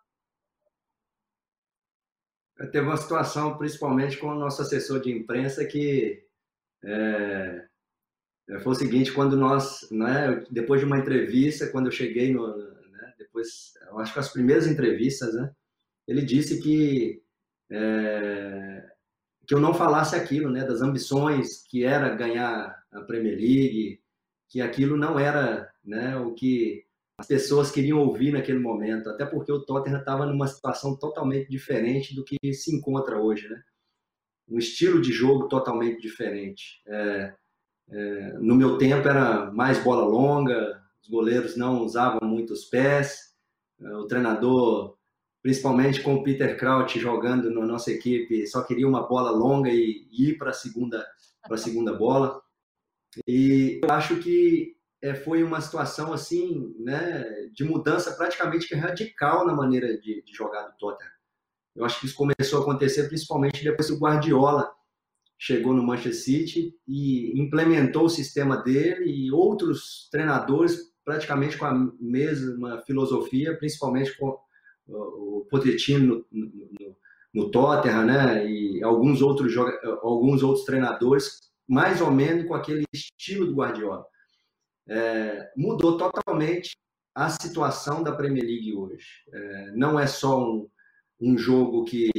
[2.68, 6.24] teve uma situação, principalmente com o nosso assessor de imprensa, que
[6.84, 7.66] é,
[8.50, 12.56] é, foi o seguinte, quando nós, né, depois de uma entrevista, quando eu cheguei no,
[12.58, 15.52] né, depois, eu acho que as primeiras entrevistas, né,
[16.08, 17.22] ele disse que
[17.72, 18.90] é,
[19.48, 24.00] que eu não falasse aquilo, né, das ambições que era ganhar a Premier League,
[24.48, 26.86] que aquilo não era, né, o que
[27.20, 32.16] as pessoas queriam ouvir naquele momento, até porque o Tottenham estava numa situação totalmente diferente
[32.16, 33.62] do que se encontra hoje, né?
[34.48, 36.82] Um estilo de jogo totalmente diferente.
[36.88, 37.36] É,
[37.90, 43.34] é, no meu tempo era mais bola longa, os goleiros não usavam muito os pés,
[43.82, 44.96] é, o treinador,
[45.42, 50.08] principalmente com o Peter Crouch jogando na nossa equipe, só queria uma bola longa e,
[50.10, 51.06] e ir para a segunda,
[51.58, 52.42] segunda bola.
[53.28, 59.54] E eu acho que é, foi uma situação assim, né, de mudança praticamente radical na
[59.54, 61.12] maneira de, de, jogar do Tottenham.
[61.76, 64.70] Eu acho que isso começou a acontecer principalmente depois que o Guardiola
[65.38, 71.74] chegou no Manchester City e implementou o sistema dele e outros treinadores praticamente com a
[72.00, 74.38] mesma filosofia, principalmente com
[74.88, 76.98] o Pochettino no, no,
[77.34, 79.56] no Tottenham, né, e alguns outros
[80.02, 84.06] alguns outros treinadores mais ou menos com aquele estilo do Guardiola
[84.90, 86.72] é, mudou totalmente
[87.16, 89.06] a situação da Premier League hoje.
[89.32, 90.70] É, não é só um,
[91.22, 92.10] um jogo que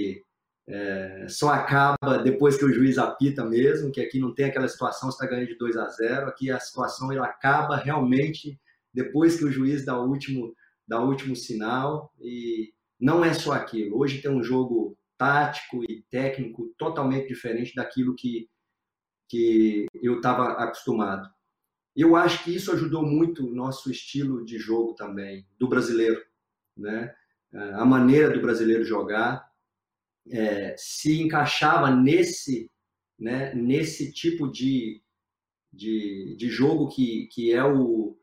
[0.68, 5.09] é, só acaba depois que o juiz apita mesmo, que aqui não tem aquela situação,
[5.09, 6.28] está ganhando de 2 a 0.
[6.28, 8.59] Aqui a situação ela acaba realmente
[8.94, 10.54] depois que o juiz dá o último,
[10.87, 12.12] dá o último sinal.
[12.20, 13.98] E não é só aquilo.
[13.98, 18.48] Hoje tem um jogo tático e técnico totalmente diferente daquilo que,
[19.28, 21.28] que eu estava acostumado.
[22.00, 26.24] Eu acho que isso ajudou muito o nosso estilo de jogo também, do brasileiro.
[26.76, 27.14] Né?
[27.52, 29.50] A maneira do brasileiro jogar
[30.30, 32.70] é, se encaixava nesse,
[33.18, 35.02] né, nesse tipo de,
[35.72, 38.16] de, de jogo que, que é o,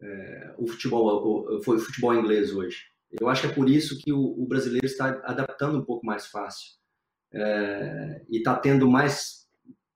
[0.00, 2.84] é, o futebol o, foi o futebol inglês hoje.
[3.20, 6.26] Eu acho que é por isso que o, o brasileiro está adaptando um pouco mais
[6.26, 6.72] fácil
[7.32, 9.41] é, e está tendo mais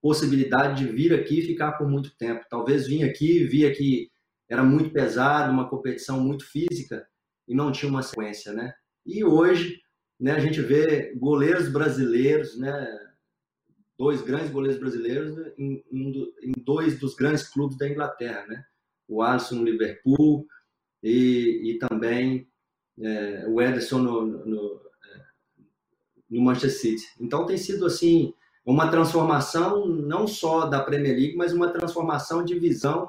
[0.06, 2.46] possibilidade de vir aqui e ficar por muito tempo.
[2.48, 4.08] Talvez vim aqui, via que
[4.48, 7.04] era muito pesado, uma competição muito física
[7.48, 8.72] e não tinha uma sequência, né?
[9.04, 9.80] E hoje,
[10.20, 12.86] né, a gente vê goleiros brasileiros, né,
[13.98, 18.64] dois grandes goleiros brasileiros em, em, dois dos grandes clubes da Inglaterra, né?
[19.08, 20.46] O Alisson no Liverpool
[21.02, 22.48] e, e também
[23.00, 25.20] é, o Ederson no, no, é,
[26.30, 27.06] no Manchester City.
[27.20, 28.32] Então tem sido assim
[28.66, 33.08] uma transformação não só da Premier League, mas uma transformação de visão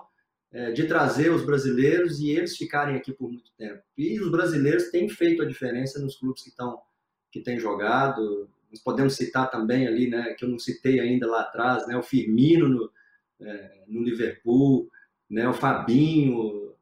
[0.52, 3.82] é, de trazer os brasileiros e eles ficarem aqui por muito tempo.
[3.98, 6.80] E os brasileiros têm feito a diferença nos clubes que estão
[7.32, 8.48] que têm jogado.
[8.70, 12.04] Nós podemos citar também ali, né, que eu não citei ainda lá atrás, né, o
[12.04, 12.92] Firmino no,
[13.42, 14.90] é, no Liverpool,
[15.30, 16.74] né, o Fabinho,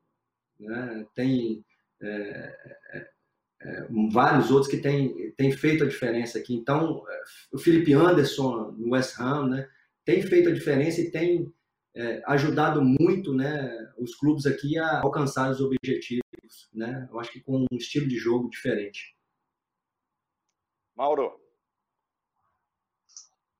[0.59, 1.63] né, tem
[2.01, 3.07] é,
[3.65, 6.53] é, vários outros que têm, têm feito a diferença aqui.
[6.53, 7.03] Então,
[7.51, 9.69] o Felipe Anderson no West Ham, né,
[10.05, 11.51] tem feito a diferença e tem
[11.95, 16.23] é, ajudado muito né, os clubes aqui a alcançar os objetivos.
[16.71, 17.07] Né?
[17.11, 19.15] Eu acho que com um estilo de jogo diferente.
[20.95, 21.41] Mauro.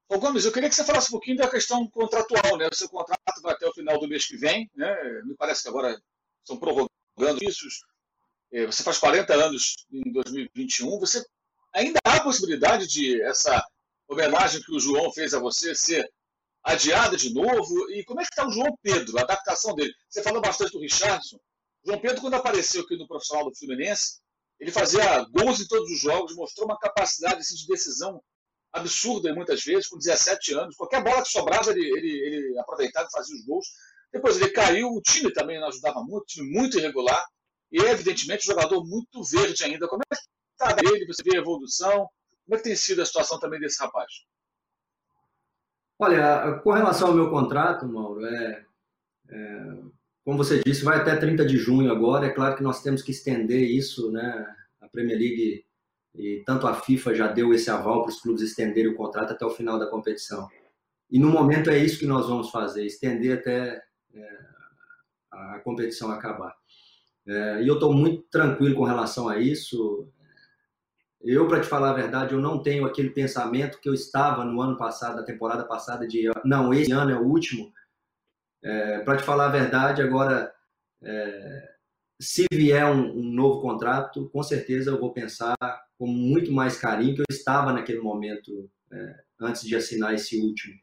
[0.08, 2.68] Ô Gomes, eu queria que você falasse um pouquinho da questão contratual, né?
[2.72, 4.96] O seu contrato vai até o final do mês que vem, né?
[5.24, 6.00] Me parece que agora
[6.44, 7.66] estão prorrogando isso.
[8.56, 10.98] É, você faz 40 anos em 2021.
[11.00, 11.22] Você
[11.74, 13.62] ainda há a possibilidade de essa
[14.08, 16.10] homenagem que o João fez a você ser
[16.64, 17.92] adiada de novo?
[17.92, 19.94] E como é que está o João Pedro, a adaptação dele?
[20.10, 21.36] Você falou bastante do Richardson.
[21.36, 24.22] O João Pedro, quando apareceu aqui no profissional do Fluminense,
[24.58, 28.24] ele fazia gols em todos os jogos, mostrou uma capacidade assim, de decisão
[28.72, 30.78] absurda muitas vezes, com 17 anos.
[30.78, 33.68] Qualquer bola que sobrava, ele, ele, ele aproveitava e fazia os gols.
[34.14, 37.22] Depois ele caiu, o time também não ajudava muito, time muito irregular.
[37.72, 39.88] E evidentemente, um jogador muito verde ainda.
[39.88, 41.06] Como é que está ele?
[41.08, 42.08] Você vê a evolução?
[42.46, 44.12] Como é que tem sido a situação também desse rapaz?
[45.98, 48.66] Olha, com relação ao meu contrato, Mauro, é,
[49.30, 49.78] é,
[50.24, 52.28] como você disse, vai até 30 de junho agora.
[52.28, 54.46] É claro que nós temos que estender isso, né?
[54.82, 55.66] A Premier League
[56.18, 59.46] e tanto a FIFA já deu esse aval para os clubes estenderem o contrato até
[59.46, 60.50] o final da competição.
[61.10, 64.40] E no momento é isso que nós vamos fazer, estender até é,
[65.32, 66.56] a competição acabar.
[67.28, 70.08] É, e eu estou muito tranquilo com relação a isso.
[71.22, 74.62] Eu, para te falar a verdade, eu não tenho aquele pensamento que eu estava no
[74.62, 77.74] ano passado, na temporada passada, de não, esse ano é o último.
[78.64, 80.54] É, para te falar a verdade, agora,
[81.02, 81.70] é,
[82.20, 85.56] se vier um, um, novo contrato, com certeza eu vou pensar
[85.98, 90.76] com muito mais carinho que eu estava naquele momento é, antes de assinar esse último.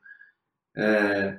[0.77, 1.39] É,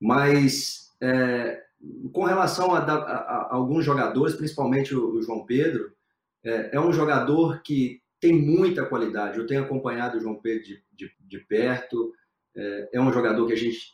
[0.00, 1.63] mas é,
[2.12, 5.92] com relação a, a, a, alguns jogadores, principalmente o, o João Pedro,
[6.42, 9.38] é, é um jogador que tem muita qualidade.
[9.38, 12.12] Eu tenho acompanhado o João Pedro de, de, de perto.
[12.56, 13.92] É, é, um jogador que a gente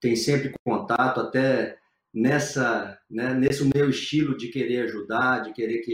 [0.00, 1.78] tem sempre contato, até
[2.12, 5.92] nessa, né, nesse meu estilo de querer ajudar, de querer que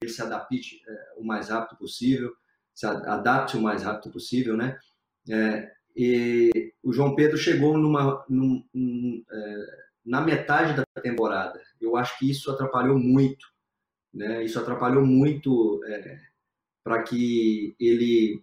[0.00, 2.32] ele se adapte é, o mais rápido possível,
[2.74, 4.78] se adapte o mais rápido possível, né?
[5.28, 11.60] É, e o João Pedro chegou numa, num, num, é, na metade da temporada.
[11.80, 13.46] Eu acho que isso atrapalhou muito,
[14.12, 14.44] né?
[14.44, 16.18] Isso atrapalhou muito é,
[16.84, 18.42] para que ele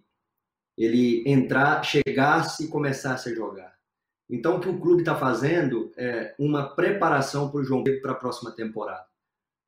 [0.76, 3.76] ele entrar, chegasse e começasse a jogar.
[4.30, 8.12] Então, o que o clube está fazendo é uma preparação para o João Pedro para
[8.12, 9.04] a próxima temporada.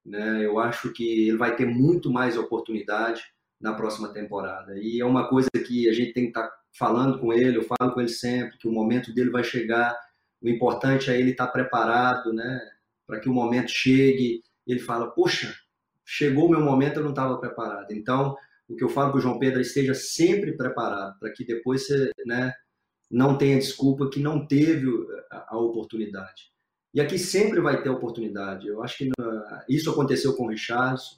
[0.07, 0.47] Né?
[0.47, 3.23] Eu acho que ele vai ter muito mais oportunidade
[3.61, 4.79] na próxima temporada.
[4.79, 7.65] E é uma coisa que a gente tem que estar tá falando com ele, eu
[7.65, 9.95] falo com ele sempre, que o momento dele vai chegar.
[10.43, 12.61] O importante é ele estar tá preparado, né?
[13.07, 14.43] Para que o momento chegue.
[14.67, 15.55] Ele fala, poxa,
[16.05, 17.93] chegou o meu momento, eu não estava preparado.
[17.93, 18.37] Então,
[18.69, 21.87] o que eu falo para o João Pedro é esteja sempre preparado, para que depois
[21.87, 22.53] você né,
[23.11, 24.89] não tenha desculpa que não teve
[25.31, 26.53] a, a oportunidade.
[26.95, 28.67] E aqui sempre vai ter oportunidade.
[28.67, 29.11] Eu acho que
[29.69, 31.17] isso aconteceu com o Richardson,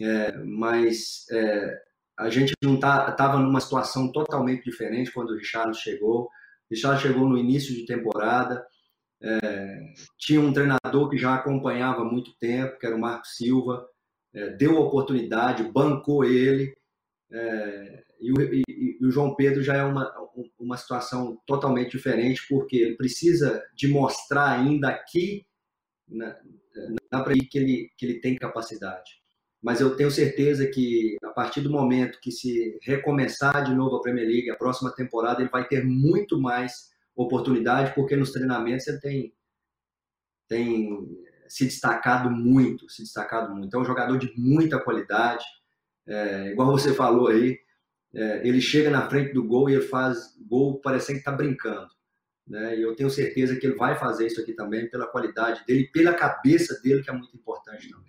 [0.00, 1.82] é, mas é,
[2.18, 6.28] a gente não estava tá, numa situação totalmente diferente quando o Richardson chegou.
[6.70, 8.64] O Richardson chegou no início de temporada,
[9.20, 9.80] é,
[10.18, 13.86] tinha um treinador que já acompanhava há muito tempo, que era o Marco Silva,
[14.34, 16.74] é, deu oportunidade, bancou ele.
[17.30, 20.12] É, e, o, e, e, o, João Pedro já é uma,
[20.58, 25.46] uma situação totalmente diferente, porque ele precisa de mostrar ainda aqui
[26.06, 26.36] na,
[27.10, 29.17] na que ele, que ele tem capacidade.
[29.62, 34.00] Mas eu tenho certeza que a partir do momento que se recomeçar de novo a
[34.00, 39.00] Premier League, a próxima temporada, ele vai ter muito mais oportunidade, porque nos treinamentos ele
[39.00, 39.34] tem,
[40.46, 41.08] tem
[41.48, 43.76] se destacado muito, se destacado muito.
[43.76, 45.44] É um jogador de muita qualidade,
[46.06, 47.58] é, igual você falou aí,
[48.14, 51.88] é, ele chega na frente do gol e ele faz gol parecendo que está brincando.
[52.46, 52.76] né?
[52.78, 56.14] E eu tenho certeza que ele vai fazer isso aqui também pela qualidade dele, pela
[56.14, 58.07] cabeça dele, que é muito importante também.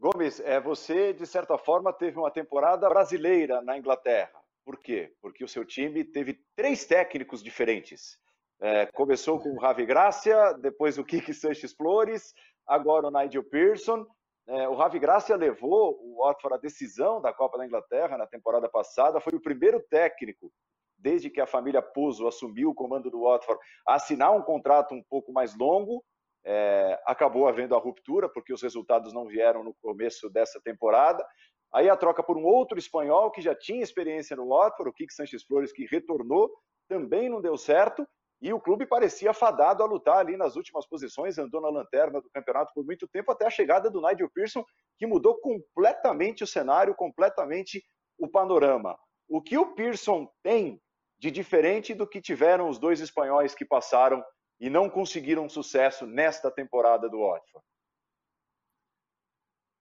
[0.00, 4.32] Gomes, é, você, de certa forma, teve uma temporada brasileira na Inglaterra.
[4.64, 5.12] Por quê?
[5.20, 8.18] Porque o seu time teve três técnicos diferentes.
[8.62, 12.32] É, começou com o Ravi Gracia, depois o Kiki Sanches Flores,
[12.66, 14.06] agora o Nigel Pearson.
[14.48, 18.70] É, o Ravi Gracia levou o Watford à decisão da Copa da Inglaterra na temporada
[18.70, 20.50] passada, foi o primeiro técnico
[20.96, 25.02] desde que a família Puzo assumiu o comando do Watford, a assinar um contrato um
[25.02, 26.02] pouco mais longo
[26.44, 31.24] é, acabou havendo a ruptura, porque os resultados não vieram no começo dessa temporada.
[31.72, 35.12] Aí a troca por um outro espanhol que já tinha experiência no Watford, o Kik
[35.12, 36.50] Sanches Flores, que retornou,
[36.88, 38.06] também não deu certo.
[38.42, 42.30] E o clube parecia fadado a lutar ali nas últimas posições, andou na lanterna do
[42.30, 44.64] campeonato por muito tempo, até a chegada do Nigel Pearson,
[44.98, 47.84] que mudou completamente o cenário, completamente
[48.18, 48.98] o panorama.
[49.28, 50.80] O que o Pearson tem
[51.18, 54.24] de diferente do que tiveram os dois espanhóis que passaram
[54.60, 57.66] e não conseguiram sucesso nesta temporada do Watford?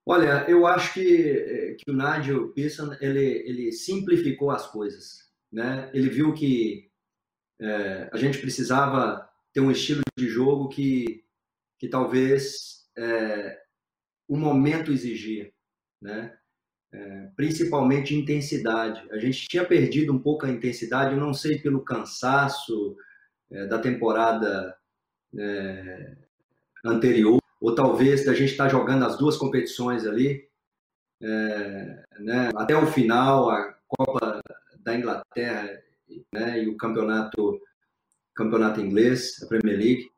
[0.06, 5.30] Olha, eu acho que, eh, que o Nigel Pearson ele, ele simplificou as coisas.
[5.52, 5.92] Né?
[5.94, 6.90] Ele viu que
[7.60, 11.26] é, a gente precisava ter um estilo de jogo que,
[11.78, 13.60] que talvez é,
[14.28, 15.52] o momento exigia,
[16.02, 16.36] né?
[16.92, 19.08] É, principalmente intensidade.
[19.12, 22.96] A gente tinha perdido um pouco a intensidade, não sei pelo cansaço,
[23.52, 24.76] é, da temporada
[25.38, 26.16] é,
[26.86, 30.48] anterior, ou talvez da gente estar tá jogando as duas competições ali,
[31.22, 34.42] é, né, até o final, a Copa
[34.80, 35.70] da Inglaterra
[36.32, 37.60] né, e o campeonato,
[38.34, 40.12] campeonato inglês, a Premier League.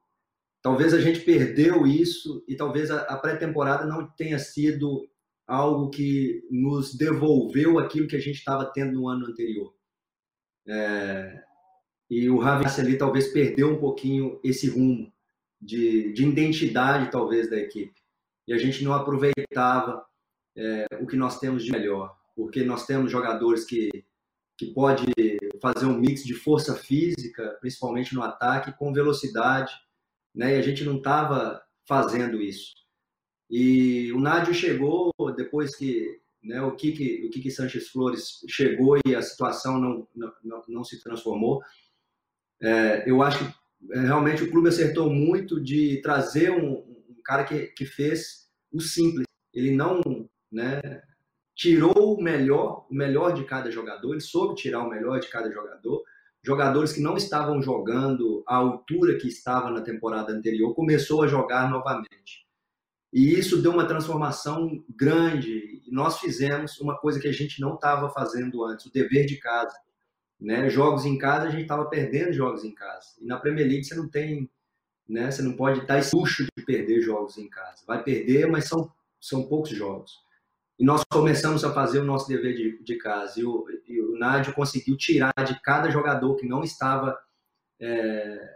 [0.61, 5.09] Talvez a gente perdeu isso e talvez a, pré-temporada não tenha sido
[5.47, 9.73] algo que nos devolveu aquilo que a gente estava tendo no ano anterior.
[10.67, 11.43] É,
[12.11, 15.09] e o Ravi ali talvez perdeu um pouquinho esse rumo
[15.61, 17.95] de, de identidade, talvez, da equipe.
[18.45, 20.05] E a gente não aproveitava
[20.53, 23.89] é, o que nós temos de melhor, porque nós temos jogadores que,
[24.57, 25.05] que pode
[25.61, 29.71] fazer um mix de força física, principalmente no ataque, com velocidade,
[30.35, 30.57] né?
[30.57, 32.73] E a gente não estava fazendo isso.
[33.49, 39.15] E o Nádio chegou depois que né, o Kiki, o Kiki Sanchez Flores chegou e
[39.15, 40.07] a situação não,
[40.43, 41.61] não, não se transformou.
[42.61, 43.53] É, eu acho que
[43.91, 48.79] é, realmente o clube acertou muito de trazer um, um, cara que, que fez o
[48.79, 49.25] simples.
[49.53, 50.01] Ele não
[50.51, 51.01] né,
[51.55, 55.51] tirou o melhor, o melhor de cada jogador, ele soube tirar o melhor de cada
[55.51, 56.03] jogador.
[56.43, 61.69] Jogadores que não estavam jogando à altura que estava na temporada anterior, começou a jogar
[61.69, 62.47] novamente.
[63.13, 65.81] E isso deu uma transformação grande.
[65.91, 69.75] Nós fizemos uma coisa que a gente não estava fazendo antes, o dever de casa
[70.41, 70.67] né?
[70.69, 73.09] Jogos em casa, a gente estava perdendo jogos em casa.
[73.19, 74.49] E na Premier League você não tem,
[75.07, 75.29] né?
[75.29, 77.83] Você não pode dar esse luxo de perder jogos em casa.
[77.85, 80.11] Vai perder, mas são, são poucos jogos.
[80.79, 83.39] E nós começamos a fazer o nosso dever de, de casa.
[83.39, 87.15] E o, e o Nádio conseguiu tirar de cada jogador que não estava
[87.79, 88.49] é,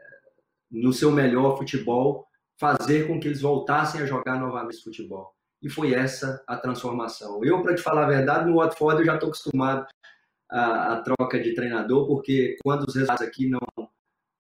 [0.72, 2.26] no seu melhor futebol,
[2.60, 5.36] fazer com que eles voltassem a jogar novamente futebol.
[5.62, 7.44] E foi essa a transformação.
[7.44, 9.86] Eu, para te falar a verdade, no Watford eu já estou acostumado
[10.50, 13.90] a, a, troca de treinador, porque quando os resultados aqui não,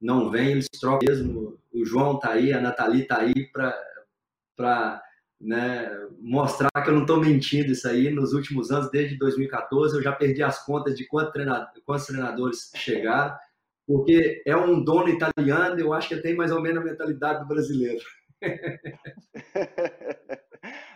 [0.02, 1.58] não vêm, eles trocam mesmo.
[1.74, 5.02] O João tá aí, a Nathalie tá aí para
[5.40, 5.90] né,
[6.20, 8.10] mostrar que eu não estou mentindo isso aí.
[8.10, 12.72] Nos últimos anos, desde 2014, eu já perdi as contas de quantos treinadores, quantos treinadores
[12.76, 13.36] chegaram,
[13.88, 17.48] porque é um dono italiano, eu acho que tem mais ou menos a mentalidade do
[17.48, 18.04] brasileiro.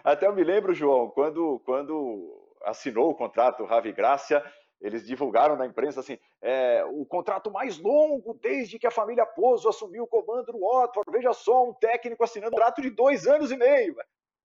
[0.03, 4.43] Até eu me lembro, João, quando, quando assinou o contrato o Ravi Gracia,
[4.81, 9.67] eles divulgaram na imprensa assim, é, o contrato mais longo desde que a família Pozo
[9.67, 11.11] assumiu o comando do Watford.
[11.11, 13.95] Veja só, um técnico assinando um contrato de dois anos e meio.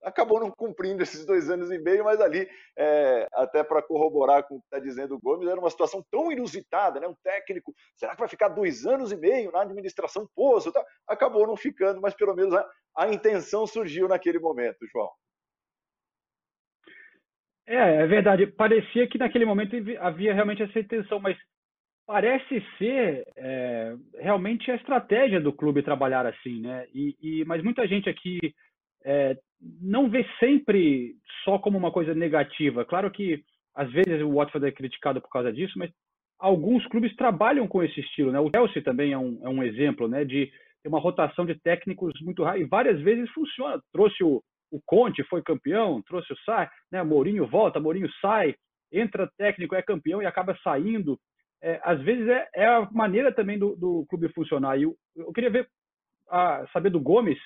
[0.03, 4.57] Acabou não cumprindo esses dois anos e meio, mas ali, é, até para corroborar com
[4.57, 7.09] o que está dizendo o Gomes, era uma situação tão inusitada, né?
[7.09, 10.71] Um técnico, será que vai ficar dois anos e meio na administração Pozo?
[10.71, 10.85] Tá?
[11.09, 15.11] Acabou não ficando, mas pelo menos a, a intenção surgiu naquele momento, João.
[17.67, 18.47] É, é verdade.
[18.47, 21.37] Parecia que naquele momento havia realmente essa intenção, mas
[22.07, 26.87] parece ser é, realmente a estratégia do clube trabalhar assim, né?
[26.95, 28.39] E, e mas muita gente aqui
[29.05, 29.37] é,
[29.81, 32.85] não vê sempre só como uma coisa negativa.
[32.85, 33.43] Claro que
[33.75, 35.91] às vezes o Watford é criticado por causa disso, mas
[36.39, 38.39] alguns clubes trabalham com esse estilo, né?
[38.39, 40.25] O Chelsea também é um, é um exemplo, né?
[40.25, 40.51] De
[40.83, 43.81] ter uma rotação de técnicos muito rápida e várias vezes funciona.
[43.93, 44.43] Trouxe o
[44.75, 47.01] o Conte foi campeão, trouxe o Sai, né?
[47.05, 48.57] Mourinho volta, Mourinho sai,
[48.93, 51.17] entra técnico, é campeão e acaba saindo.
[51.63, 54.77] é, às vezes é, é, a maneira também do, do clube funcionar.
[54.77, 55.69] E eu, eu queria ver,
[56.29, 57.39] a, saber do Gomes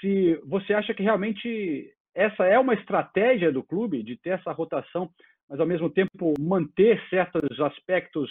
[0.00, 5.10] se você acha que realmente essa é uma estratégia do clube de ter essa rotação,
[5.48, 8.30] mas ao mesmo tempo manter certos aspectos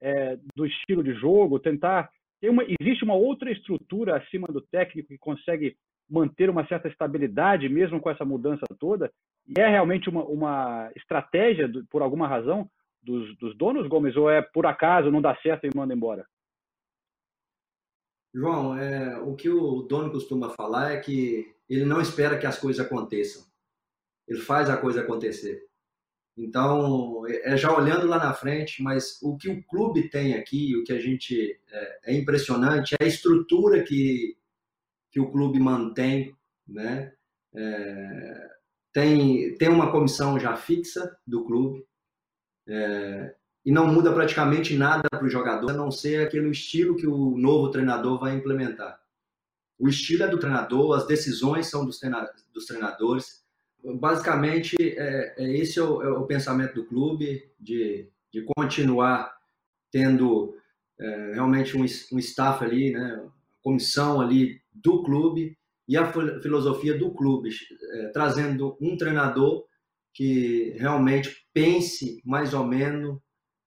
[0.00, 2.08] é, do estilo de jogo, tentar
[2.44, 5.76] uma, existe uma outra estrutura acima do técnico que consegue
[6.12, 9.10] manter uma certa estabilidade mesmo com essa mudança toda?
[9.46, 12.68] E é realmente uma, uma estratégia, por alguma razão,
[13.02, 16.26] dos, dos donos, Gomes, ou é por acaso, não dá certo e manda embora?
[18.34, 22.58] João, é, o que o dono costuma falar é que ele não espera que as
[22.58, 23.42] coisas aconteçam.
[24.28, 25.62] Ele faz a coisa acontecer.
[26.36, 30.76] Então, é, é já olhando lá na frente, mas o que o clube tem aqui,
[30.76, 34.36] o que a gente é, é impressionante, é a estrutura que,
[35.12, 36.34] que o clube mantém,
[36.66, 37.12] né?
[37.54, 38.50] É,
[38.92, 41.86] tem, tem uma comissão já fixa do clube
[42.66, 43.34] é,
[43.64, 47.36] e não muda praticamente nada para o jogador, a não ser aquele estilo que o
[47.36, 48.98] novo treinador vai implementar.
[49.78, 51.98] O estilo é do treinador, as decisões são dos,
[52.66, 53.44] treinadores,
[53.98, 59.36] basicamente, é, é esse é o, é o, pensamento do clube, de, de continuar
[59.90, 60.56] tendo
[60.98, 63.22] é, realmente um, um staff ali, né,
[63.62, 65.56] comissão ali do clube
[65.88, 66.10] e a
[66.40, 69.64] filosofia do clube, é, trazendo um treinador
[70.14, 73.18] que realmente pense mais ou menos,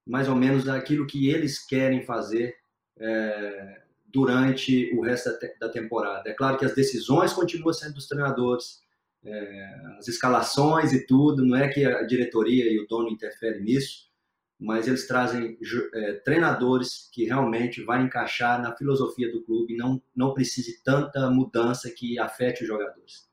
[0.05, 2.55] mais ou menos aquilo que eles querem fazer
[2.97, 5.29] é, durante o resto
[5.59, 6.29] da, temporada.
[6.29, 8.79] É claro que as decisões continuam sendo dos treinadores,
[9.23, 14.05] é, as escalações e tudo, não é que a diretoria e o dono interferem nisso,
[14.59, 15.57] mas eles trazem
[15.93, 21.91] é, treinadores que realmente vai encaixar na filosofia do clube, não não precise tanta mudança
[21.91, 23.29] que afete os jogadores.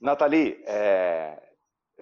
[0.00, 1.40] Nathalie, é,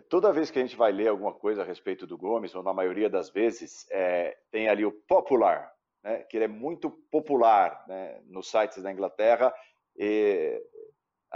[0.09, 2.73] toda vez que a gente vai ler alguma coisa a respeito do Gomes, ou na
[2.73, 5.73] maioria das vezes, é, tem ali o popular,
[6.05, 9.53] né, que ele é muito popular né, nos sites da Inglaterra,
[9.97, 10.63] e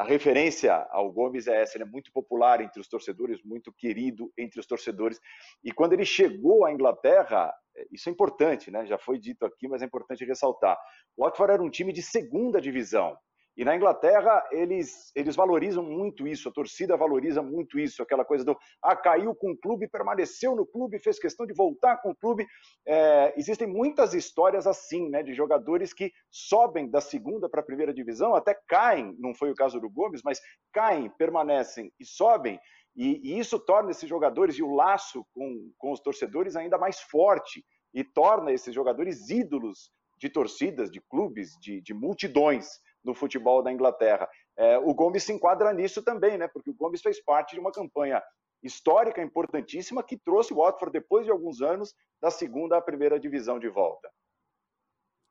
[0.00, 4.32] a referência ao Gomes é essa, ele é muito popular entre os torcedores, muito querido
[4.38, 5.20] entre os torcedores.
[5.62, 8.86] E quando ele chegou à Inglaterra, é, isso é importante, né?
[8.86, 10.78] Já foi dito aqui, mas é importante ressaltar.
[11.14, 13.14] O Watford era um time de segunda divisão.
[13.60, 18.42] E na Inglaterra, eles, eles valorizam muito isso, a torcida valoriza muito isso, aquela coisa
[18.42, 22.16] do ah, caiu com o clube, permaneceu no clube, fez questão de voltar com o
[22.16, 22.46] clube.
[22.88, 27.92] É, existem muitas histórias assim, né, de jogadores que sobem da segunda para a primeira
[27.92, 30.40] divisão, até caem, não foi o caso do Gomes, mas
[30.72, 32.58] caem, permanecem e sobem.
[32.96, 36.98] E, e isso torna esses jogadores e o laço com, com os torcedores ainda mais
[36.98, 43.62] forte e torna esses jogadores ídolos de torcidas, de clubes, de, de multidões no futebol
[43.62, 44.28] da Inglaterra.
[44.56, 46.48] É, o Gomes se enquadra nisso também, né?
[46.48, 48.22] Porque o Gomes fez parte de uma campanha
[48.62, 53.58] histórica importantíssima que trouxe o Watford depois de alguns anos da segunda à primeira divisão
[53.58, 54.10] de volta.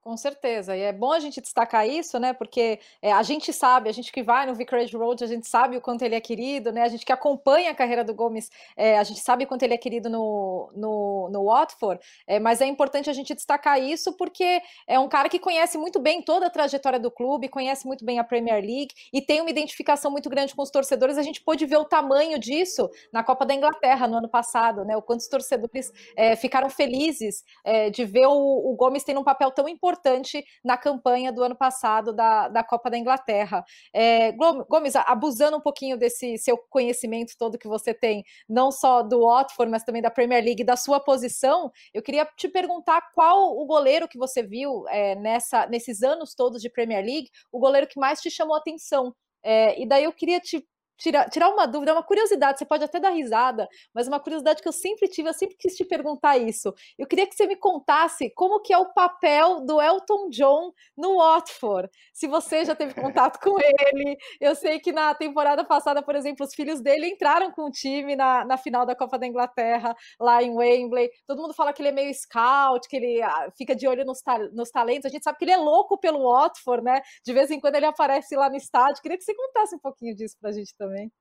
[0.02, 2.32] Com certeza, e é bom a gente destacar isso, né?
[2.32, 5.76] Porque é, a gente sabe, a gente que vai no Vicarage Road, a gente sabe
[5.76, 6.84] o quanto ele é querido, né?
[6.84, 9.74] A gente que acompanha a carreira do Gomes, é, a gente sabe o quanto ele
[9.74, 14.62] é querido no, no, no Watford, é, mas é importante a gente destacar isso porque
[14.88, 18.20] é um cara que conhece muito bem toda a trajetória do clube, conhece muito bem
[18.20, 21.18] a Premier League e tem uma identificação muito grande com os torcedores.
[21.18, 24.96] A gente pôde ver o tamanho disso na Copa da Inglaterra no ano passado, né?
[24.96, 29.26] O quanto os torcedores é, ficaram felizes é, de ver o, o Gomes tendo um
[29.26, 33.66] papel tão importante importante na campanha do ano passado da, da Copa da Inglaterra.
[33.94, 39.22] É, Gomes, abusando um pouquinho desse seu conhecimento todo que você tem, não só do
[39.22, 43.66] Watford, mas também da Premier League, da sua posição, eu queria te perguntar qual o
[43.66, 48.00] goleiro que você viu é, nessa, nesses anos todos de Premier League, o goleiro que
[48.00, 49.14] mais te chamou a atenção.
[49.42, 50.64] É, e daí eu queria te
[51.00, 54.68] tirar, tirar uma dúvida, uma curiosidade, você pode até dar risada, mas uma curiosidade que
[54.68, 56.74] eu sempre tive, eu sempre quis te perguntar isso.
[56.98, 61.18] Eu queria que você me contasse como que é o papel do Elton John no
[61.18, 61.90] Watford.
[62.14, 66.46] Se você já teve contato com ele, eu sei que na temporada passada, por exemplo,
[66.46, 70.44] os filhos dele entraram com o time na, na final da Copa da Inglaterra, lá
[70.44, 71.10] em Wembley.
[71.26, 74.22] Todo mundo fala que ele é meio scout, que ele ah, fica de olho nos,
[74.22, 75.06] ta nos talentos.
[75.06, 77.02] A gente sabe que ele é louco pelo Watford, né?
[77.26, 79.02] De vez em quando ele aparece lá no estádio.
[79.02, 81.12] Queria que você contasse um pouquinho disso pra gente também também?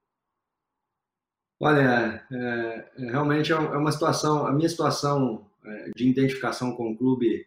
[1.61, 6.93] Olha, é, é, realmente é, é uma situação, a minha situação é, de identificação com
[6.93, 7.47] o clube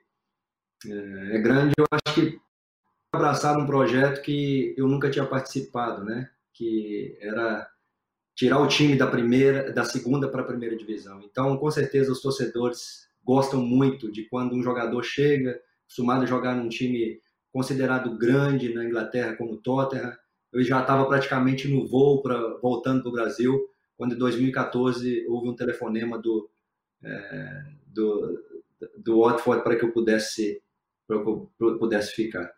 [0.85, 1.73] é, grande.
[1.77, 2.39] Eu acho que
[3.13, 6.29] abraçar um projeto que eu nunca tinha participado, né?
[6.53, 7.69] Que era
[8.35, 11.21] tirar o time da primeira, da segunda para a primeira divisão.
[11.21, 16.55] Então, com certeza, os torcedores gostam muito de quando um jogador chega, acostumado a jogar
[16.55, 20.17] num time considerado grande na Inglaterra como Tottenham,
[20.51, 25.49] eu já estava praticamente no voo para voltando para o Brasil, quando em 2014 houve
[25.49, 26.49] um telefonema do,
[27.03, 28.43] é, do,
[28.97, 30.61] do Watford para que eu pudesse,
[31.07, 32.51] para eu pudesse ficar.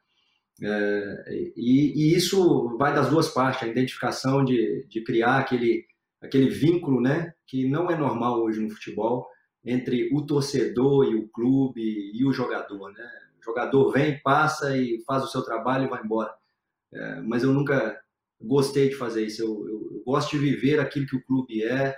[0.61, 1.25] É,
[1.57, 5.85] e, e, isso vai das duas partes, a identificação de, de criar aquele,
[6.21, 9.27] aquele vínculo né, que não é normal hoje no futebol
[9.65, 11.81] entre o torcedor e o clube
[12.13, 12.91] e o jogador.
[12.91, 13.09] Né?
[13.41, 16.33] O jogador vem, passa e faz o seu trabalho e vai embora.
[16.93, 17.99] É, mas eu nunca
[18.39, 19.41] gostei de fazer isso.
[19.41, 21.95] Eu, eu, eu, gosto de viver aquilo que o clube é,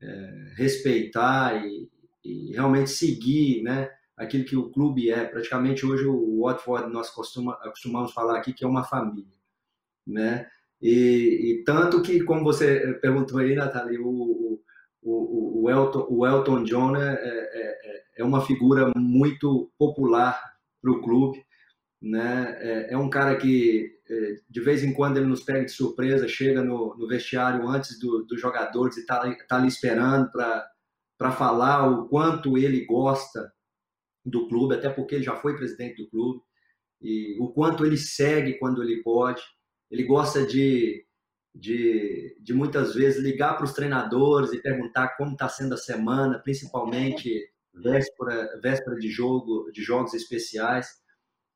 [0.00, 1.90] é respeitar e,
[2.24, 5.24] e, realmente seguir né, aquilo que o clube é.
[5.24, 9.36] Praticamente hoje o Watford nós costuma, costumamos falar aqui que é uma família.
[10.06, 10.48] Né?
[10.80, 14.60] E, e tanto que, como você perguntou aí, Nathalie, o,
[15.02, 20.40] o, o, Elton, o Elton John é, é, é, é uma figura muito popular
[20.80, 21.44] para o clube.
[22.00, 22.56] Né?
[22.60, 26.28] É, é, um cara que, é, de vez em quando, ele nos pega de surpresa,
[26.28, 31.88] chega no, no vestiário antes dos do jogadores e está tá ali esperando para falar
[31.88, 33.52] o quanto ele gosta
[34.24, 36.40] do clube, até porque ele já foi presidente do clube,
[37.00, 39.42] e o quanto ele segue quando ele pode.
[39.90, 41.08] Ele gosta de
[41.58, 46.38] de, de muitas vezes ligar para os treinadores e perguntar como está sendo a semana,
[46.38, 50.88] principalmente véspera, véspera de jogo, de jogos especiais,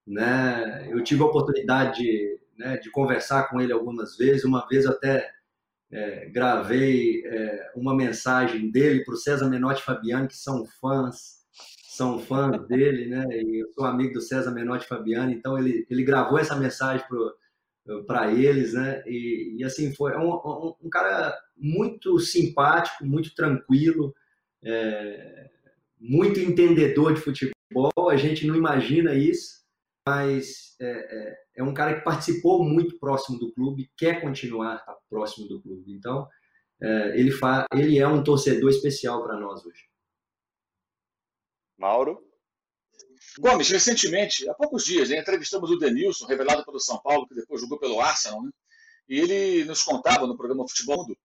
[0.06, 0.88] né?
[0.90, 4.44] Eu tive a oportunidade de, né, de conversar com ele algumas vezes.
[4.44, 5.30] Uma vez até
[5.90, 11.42] é, gravei é, uma mensagem dele para o César Menotti e Fabiano, que são fãs,
[11.96, 13.26] são fãs dele, né?
[13.30, 17.06] E eu sou amigo do César Menotti e Fabiano, então ele, ele gravou essa mensagem
[17.08, 17.18] para
[18.06, 19.02] para eles, né?
[19.06, 24.14] E, e, assim foi um, um, um, cara muito simpático, muito tranquilo,
[24.62, 25.50] é,
[25.98, 27.52] muito entendedor de futebol.
[28.08, 29.61] A gente não imagina isso,
[30.06, 35.46] mas é, é, é, um cara que participou muito próximo do clube, quer continuar próximo
[35.48, 35.92] do clube.
[35.92, 36.28] Então
[36.80, 39.84] é, ele, fa, ele é um torcedor especial para nós hoje.
[41.78, 42.20] Mauro.
[43.38, 47.60] Gomes, recentemente, há poucos dias, né, entrevistamos o Denilson, revelado pelo São Paulo, que depois
[47.60, 48.50] jogou pelo Arsenal, né?
[49.08, 51.16] e ele nos contava no programa Futebol Mundo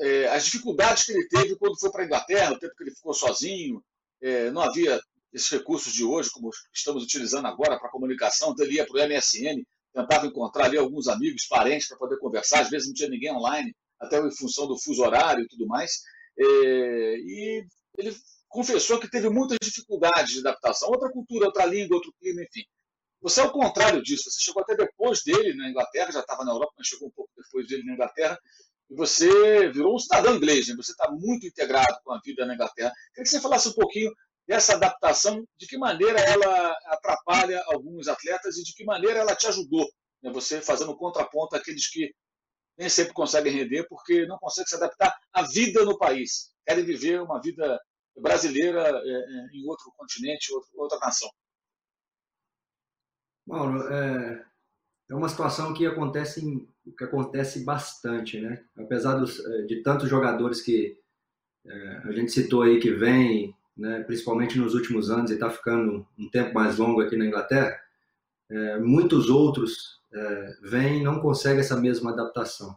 [0.00, 2.94] é, as dificuldades que ele teve quando foi para a Inglaterra, o tempo que ele
[2.94, 3.82] ficou sozinho,
[4.20, 5.00] é, não havia
[5.36, 9.08] esses recursos de hoje, como estamos utilizando agora para comunicação, então ele ia para o
[9.08, 9.62] MSN,
[9.92, 13.76] tentava encontrar ali alguns amigos, parentes para poder conversar, às vezes não tinha ninguém online,
[14.00, 16.00] até em função do fuso horário e tudo mais.
[16.38, 16.44] É,
[17.18, 17.66] e
[17.98, 18.16] ele
[18.48, 20.88] confessou que teve muitas dificuldades de adaptação.
[20.88, 22.64] Outra cultura, outra língua, outro clima, enfim.
[23.20, 24.30] Você é o contrário disso.
[24.30, 27.30] Você chegou até depois dele na Inglaterra, já estava na Europa, mas chegou um pouco
[27.36, 28.38] depois dele na Inglaterra.
[28.88, 30.68] E você virou um cidadão inglês.
[30.68, 30.74] Né?
[30.76, 32.92] Você está muito integrado com a vida na Inglaterra.
[33.14, 34.10] Queria que você falasse um pouquinho
[34.46, 39.46] dessa adaptação, de que maneira ela atrapalha alguns atletas e de que maneira ela te
[39.46, 39.86] ajudou.
[40.22, 40.30] Né?
[40.32, 42.14] Você fazendo contraponto àqueles que
[42.78, 46.52] nem sempre conseguem render porque não conseguem se adaptar à vida no país.
[46.66, 47.80] Querem viver uma vida
[48.16, 51.30] brasileira é, é, em outro continente, outra nação?
[53.46, 54.44] Mauro, é,
[55.10, 56.40] é uma situação que acontece,
[56.96, 58.64] que acontece bastante, né?
[58.76, 60.98] Apesar dos, é, de tantos jogadores que
[61.64, 66.06] é, a gente citou aí que vem, né, principalmente nos últimos anos, e está ficando
[66.18, 67.78] um tempo mais longo aqui na Inglaterra,
[68.50, 72.76] é, muitos outros é, vêm e não conseguem essa mesma adaptação.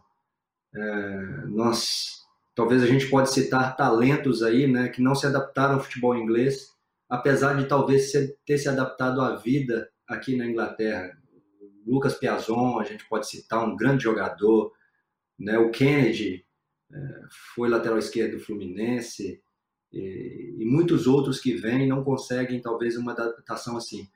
[1.48, 2.20] nós
[2.60, 6.74] Talvez a gente pode citar talentos aí, né, que não se adaptaram ao futebol inglês,
[7.08, 8.12] apesar de talvez
[8.44, 11.16] ter se adaptado à vida aqui na Inglaterra.
[11.86, 14.72] Lucas Piazon, a gente pode citar um grande jogador,
[15.38, 15.58] né?
[15.58, 16.44] O Kennedy
[16.92, 16.98] é,
[17.54, 19.42] foi lateral esquerdo do Fluminense
[19.92, 24.08] e, muitos outros que vêm não conseguem talvez uma adaptação assim.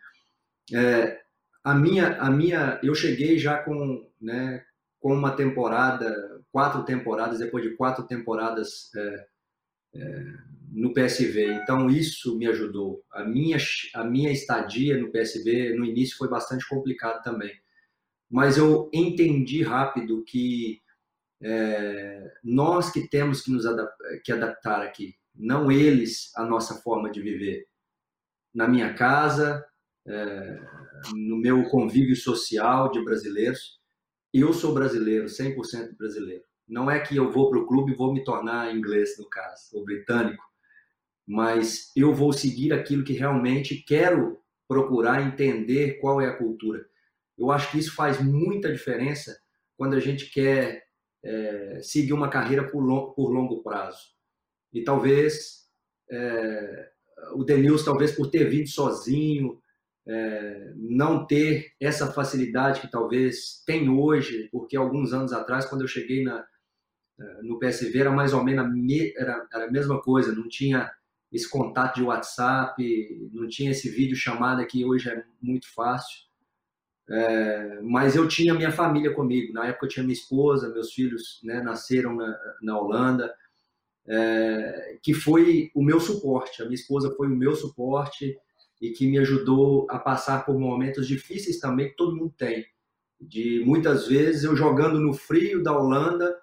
[0.72, 1.20] É,
[1.62, 4.64] a minha, a minha, eu cheguei já com, né,
[5.00, 9.26] com uma temporada, quatro temporadas, depois de quatro temporadas é,
[9.94, 10.24] é,
[10.72, 11.54] no PSV.
[11.62, 13.02] Então, isso me ajudou.
[13.10, 13.56] A minha,
[13.94, 17.52] a minha estadia no PSV, no início, foi bastante complicado também.
[18.30, 20.80] Mas eu entendi rápido que
[21.42, 23.92] é, nós que temos que nos adap
[24.24, 27.66] que adaptar aqui, não eles a nossa forma de viver.
[28.54, 29.64] Na minha casa,
[30.06, 30.60] é,
[31.14, 33.80] no meu convívio social de brasileiros,
[34.32, 36.42] eu sou brasileiro, 100% brasileiro.
[36.66, 39.70] Não é que eu vou para o clube e vou me tornar inglês, no caso,
[39.74, 40.42] ou britânico,
[41.26, 46.84] mas eu vou seguir aquilo que realmente quero procurar entender qual é a cultura.
[47.36, 49.36] Eu acho que isso faz muita diferença
[49.76, 50.84] quando a gente quer
[51.22, 54.13] é, seguir uma carreira por, por, longo prazo.
[54.74, 55.68] E talvez
[56.10, 56.90] é,
[57.34, 59.58] o Denilson, talvez por ter vindo sozinho,
[60.06, 65.88] é, não ter essa facilidade que talvez tem hoje, porque alguns anos atrás, quando eu
[65.88, 66.44] cheguei na,
[67.18, 70.48] é, no PSV, era mais ou menos a, me, era, era a mesma coisa, não
[70.48, 70.90] tinha
[71.32, 76.24] esse contato de WhatsApp, não tinha esse vídeo chamada que hoje é muito fácil.
[77.08, 79.52] É, mas eu tinha minha família comigo.
[79.52, 83.34] Na época eu tinha minha esposa, meus filhos né, nasceram na, na Holanda,
[84.06, 86.62] é, que foi o meu suporte.
[86.62, 88.36] A minha esposa foi o meu suporte
[88.80, 92.66] e que me ajudou a passar por momentos difíceis também que todo mundo tem.
[93.20, 96.36] De muitas vezes eu jogando no frio da Holanda,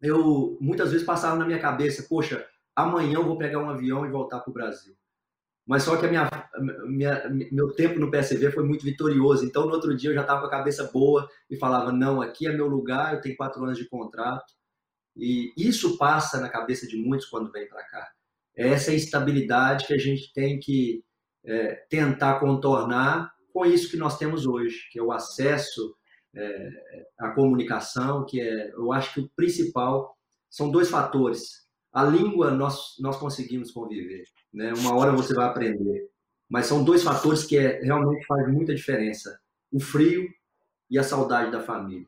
[0.00, 4.10] eu muitas vezes passava na minha cabeça, poxa, amanhã eu vou pegar um avião e
[4.10, 4.94] voltar para o Brasil.
[5.66, 6.28] Mas só que minha,
[6.86, 9.46] minha, meu tempo no PSV foi muito vitorioso.
[9.46, 12.46] Então, no outro dia, eu já estava com a cabeça boa e falava: não, aqui
[12.46, 14.52] é meu lugar, eu tenho quatro anos de contrato.
[15.16, 18.10] E isso passa na cabeça de muitos quando vem para cá.
[18.56, 21.04] É essa estabilidade que a gente tem que
[21.44, 25.96] é, tentar contornar com isso que nós temos hoje, que é o acesso
[26.34, 26.68] é,
[27.18, 30.16] à comunicação, que é, eu acho que o principal
[30.50, 31.64] são dois fatores.
[31.92, 34.72] A língua nós, nós conseguimos conviver né?
[34.72, 36.08] Uma hora você vai aprender.
[36.48, 39.38] Mas são dois fatores que é, realmente faz muita diferença:
[39.72, 40.28] o frio
[40.88, 42.06] e a saudade da família.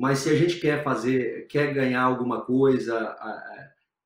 [0.00, 3.14] Mas se a gente quer fazer, quer ganhar alguma coisa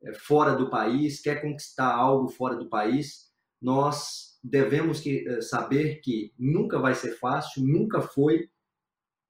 [0.03, 3.31] é, fora do país, quer conquistar algo fora do país,
[3.63, 8.51] nós devemos que, é, saber que nunca vai ser fácil, nunca foi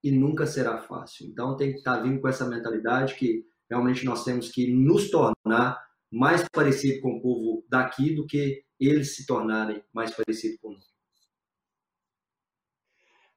[0.02, 1.26] e nunca será fácil.
[1.26, 5.78] Então tem que estar vindo com essa mentalidade que realmente nós temos que nos tornar
[6.10, 10.93] mais parecido com o povo daqui do que eles se tornarem mais parecidos com nós.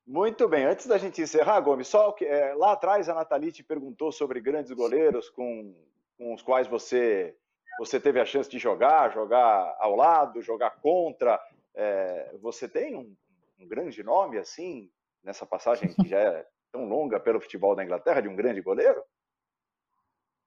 [0.08, 3.62] Muito bem, antes da gente encerrar, Gomes, só que é, lá atrás a Nathalie te
[3.62, 5.76] perguntou sobre grandes goleiros com,
[6.18, 7.36] com os quais você,
[7.78, 11.38] você teve a chance de jogar, jogar ao lado, jogar contra.
[11.76, 13.14] É, você tem um,
[13.60, 14.90] um grande nome assim,
[15.22, 19.04] nessa passagem que já é tão longa pelo futebol da Inglaterra, de um grande goleiro?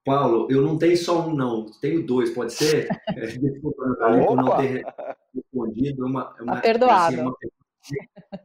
[0.07, 2.89] Paulo, eu não tenho só um não, tenho dois, pode ser?
[3.11, 4.87] É, desculpa, Natália, por não ter
[5.35, 6.03] respondido.
[6.03, 7.15] É uma, é uma, tá perdoado.
[7.15, 7.37] Assim, uma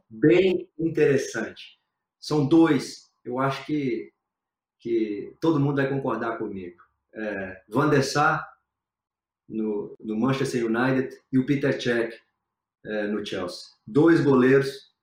[0.08, 1.78] bem interessante.
[2.18, 4.12] São dois, eu acho que,
[4.80, 6.82] que todo mundo vai concordar comigo.
[7.14, 8.46] É, Van der Sar,
[9.48, 12.16] no, no Manchester United, e o Peter Cech,
[12.84, 13.68] é, no Chelsea.
[13.86, 14.94] Dois goleiros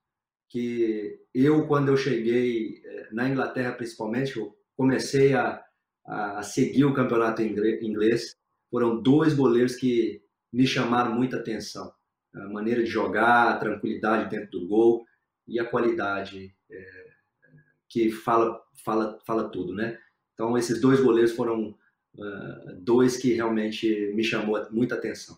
[0.50, 5.64] que eu, quando eu cheguei é, na Inglaterra, principalmente, eu comecei a
[6.06, 8.36] a, seguir o campeonato inglês.
[8.70, 10.22] Foram dois goleiros que
[10.52, 11.92] me chamaram muita atenção.
[12.36, 15.06] A maneira de jogar, a tranquilidade dentro do gol
[15.48, 17.08] e a qualidade é,
[17.90, 20.00] que fala, fala, fala tudo, né?
[20.34, 21.70] Então, esses dois goleiros foram
[22.16, 25.38] uh, dois que realmente me chamou muita atenção.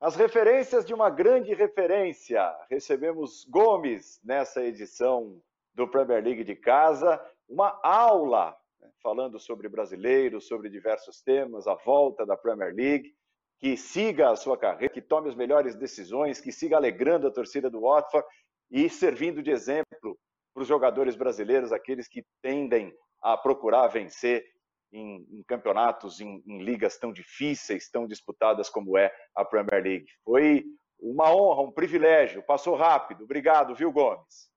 [0.00, 2.42] As referências de uma grande referência.
[2.68, 5.40] Recebemos Gomes nessa edição
[5.72, 11.74] do Premier League de casa uma aula né, falando sobre brasileiros, sobre diversos temas, a
[11.74, 13.14] volta da Premier League,
[13.62, 17.70] que siga a sua carreira, que tome as melhores decisões, que siga alegrando a torcida
[17.70, 18.26] do Watford
[18.68, 20.18] e servindo de exemplo
[20.52, 22.92] para os jogadores brasileiros, aqueles que tendem
[23.22, 24.44] a procurar vencer
[24.92, 30.06] em, em campeonatos, em, em ligas tão difíceis, tão disputadas como é a Premier League.
[30.24, 30.64] Foi
[30.98, 33.22] uma honra, um privilégio, passou rápido.
[33.22, 34.50] Obrigado, viu, Gomes?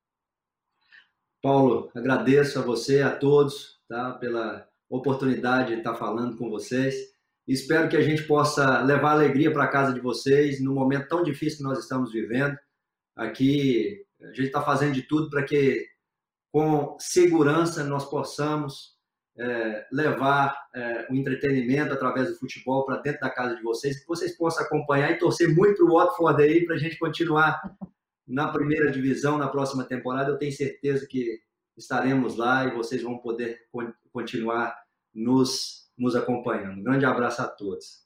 [1.43, 7.14] Paulo, agradeço a você, a todos, tá, pela oportunidade de estar falando com vocês.
[7.47, 11.59] Espero que a gente possa levar alegria para casa de vocês no momento tão difícil
[11.59, 12.57] que nós estamos vivendo.
[13.15, 15.87] Aqui, a gente está fazendo de tudo para que,
[16.51, 18.95] com segurança, nós possamos
[19.37, 24.07] é, levar é, o entretenimento através do futebol para dentro da casa de vocês, que
[24.07, 27.61] vocês possam acompanhar e torcer muito para o Watford aí, para a gente continuar
[28.27, 30.31] na primeira divisão na próxima temporada.
[30.31, 31.39] Eu tenho certeza que
[31.77, 33.59] estaremos lá e vocês vão poder
[34.11, 34.75] continuar
[35.13, 36.79] nos, nos acompanhando.
[36.79, 38.05] Um grande abraço a todos.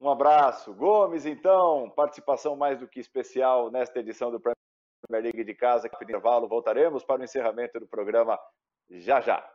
[0.00, 0.72] Um abraço.
[0.72, 4.56] Gomes, então, participação mais do que especial nesta edição do Premier
[5.10, 5.88] League de casa.
[5.88, 8.38] Que intervalo voltaremos para o encerramento do programa
[8.88, 9.46] já já.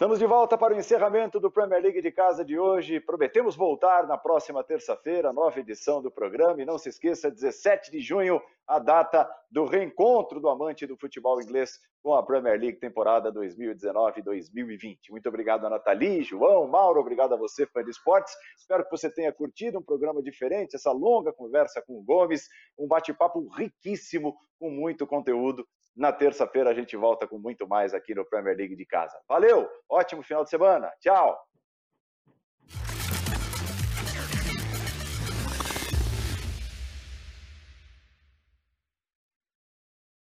[0.00, 2.98] Estamos de volta para o encerramento do Premier League de casa de hoje.
[2.98, 6.62] Prometemos voltar na próxima terça-feira, nova edição do programa.
[6.62, 11.38] E não se esqueça, 17 de junho, a data do reencontro do amante do futebol
[11.42, 15.10] inglês com a Premier League temporada 2019-2020.
[15.10, 18.34] Muito obrigado a Nathalie, João, Mauro, obrigado a você, fã de esportes.
[18.56, 22.48] Espero que você tenha curtido um programa diferente, essa longa conversa com o Gomes,
[22.78, 28.14] um bate-papo riquíssimo, com muito conteúdo na terça-feira a gente volta com muito mais aqui
[28.14, 29.20] no Premier League de casa.
[29.28, 30.90] Valeu, ótimo final de semana.
[31.00, 31.49] Tchau.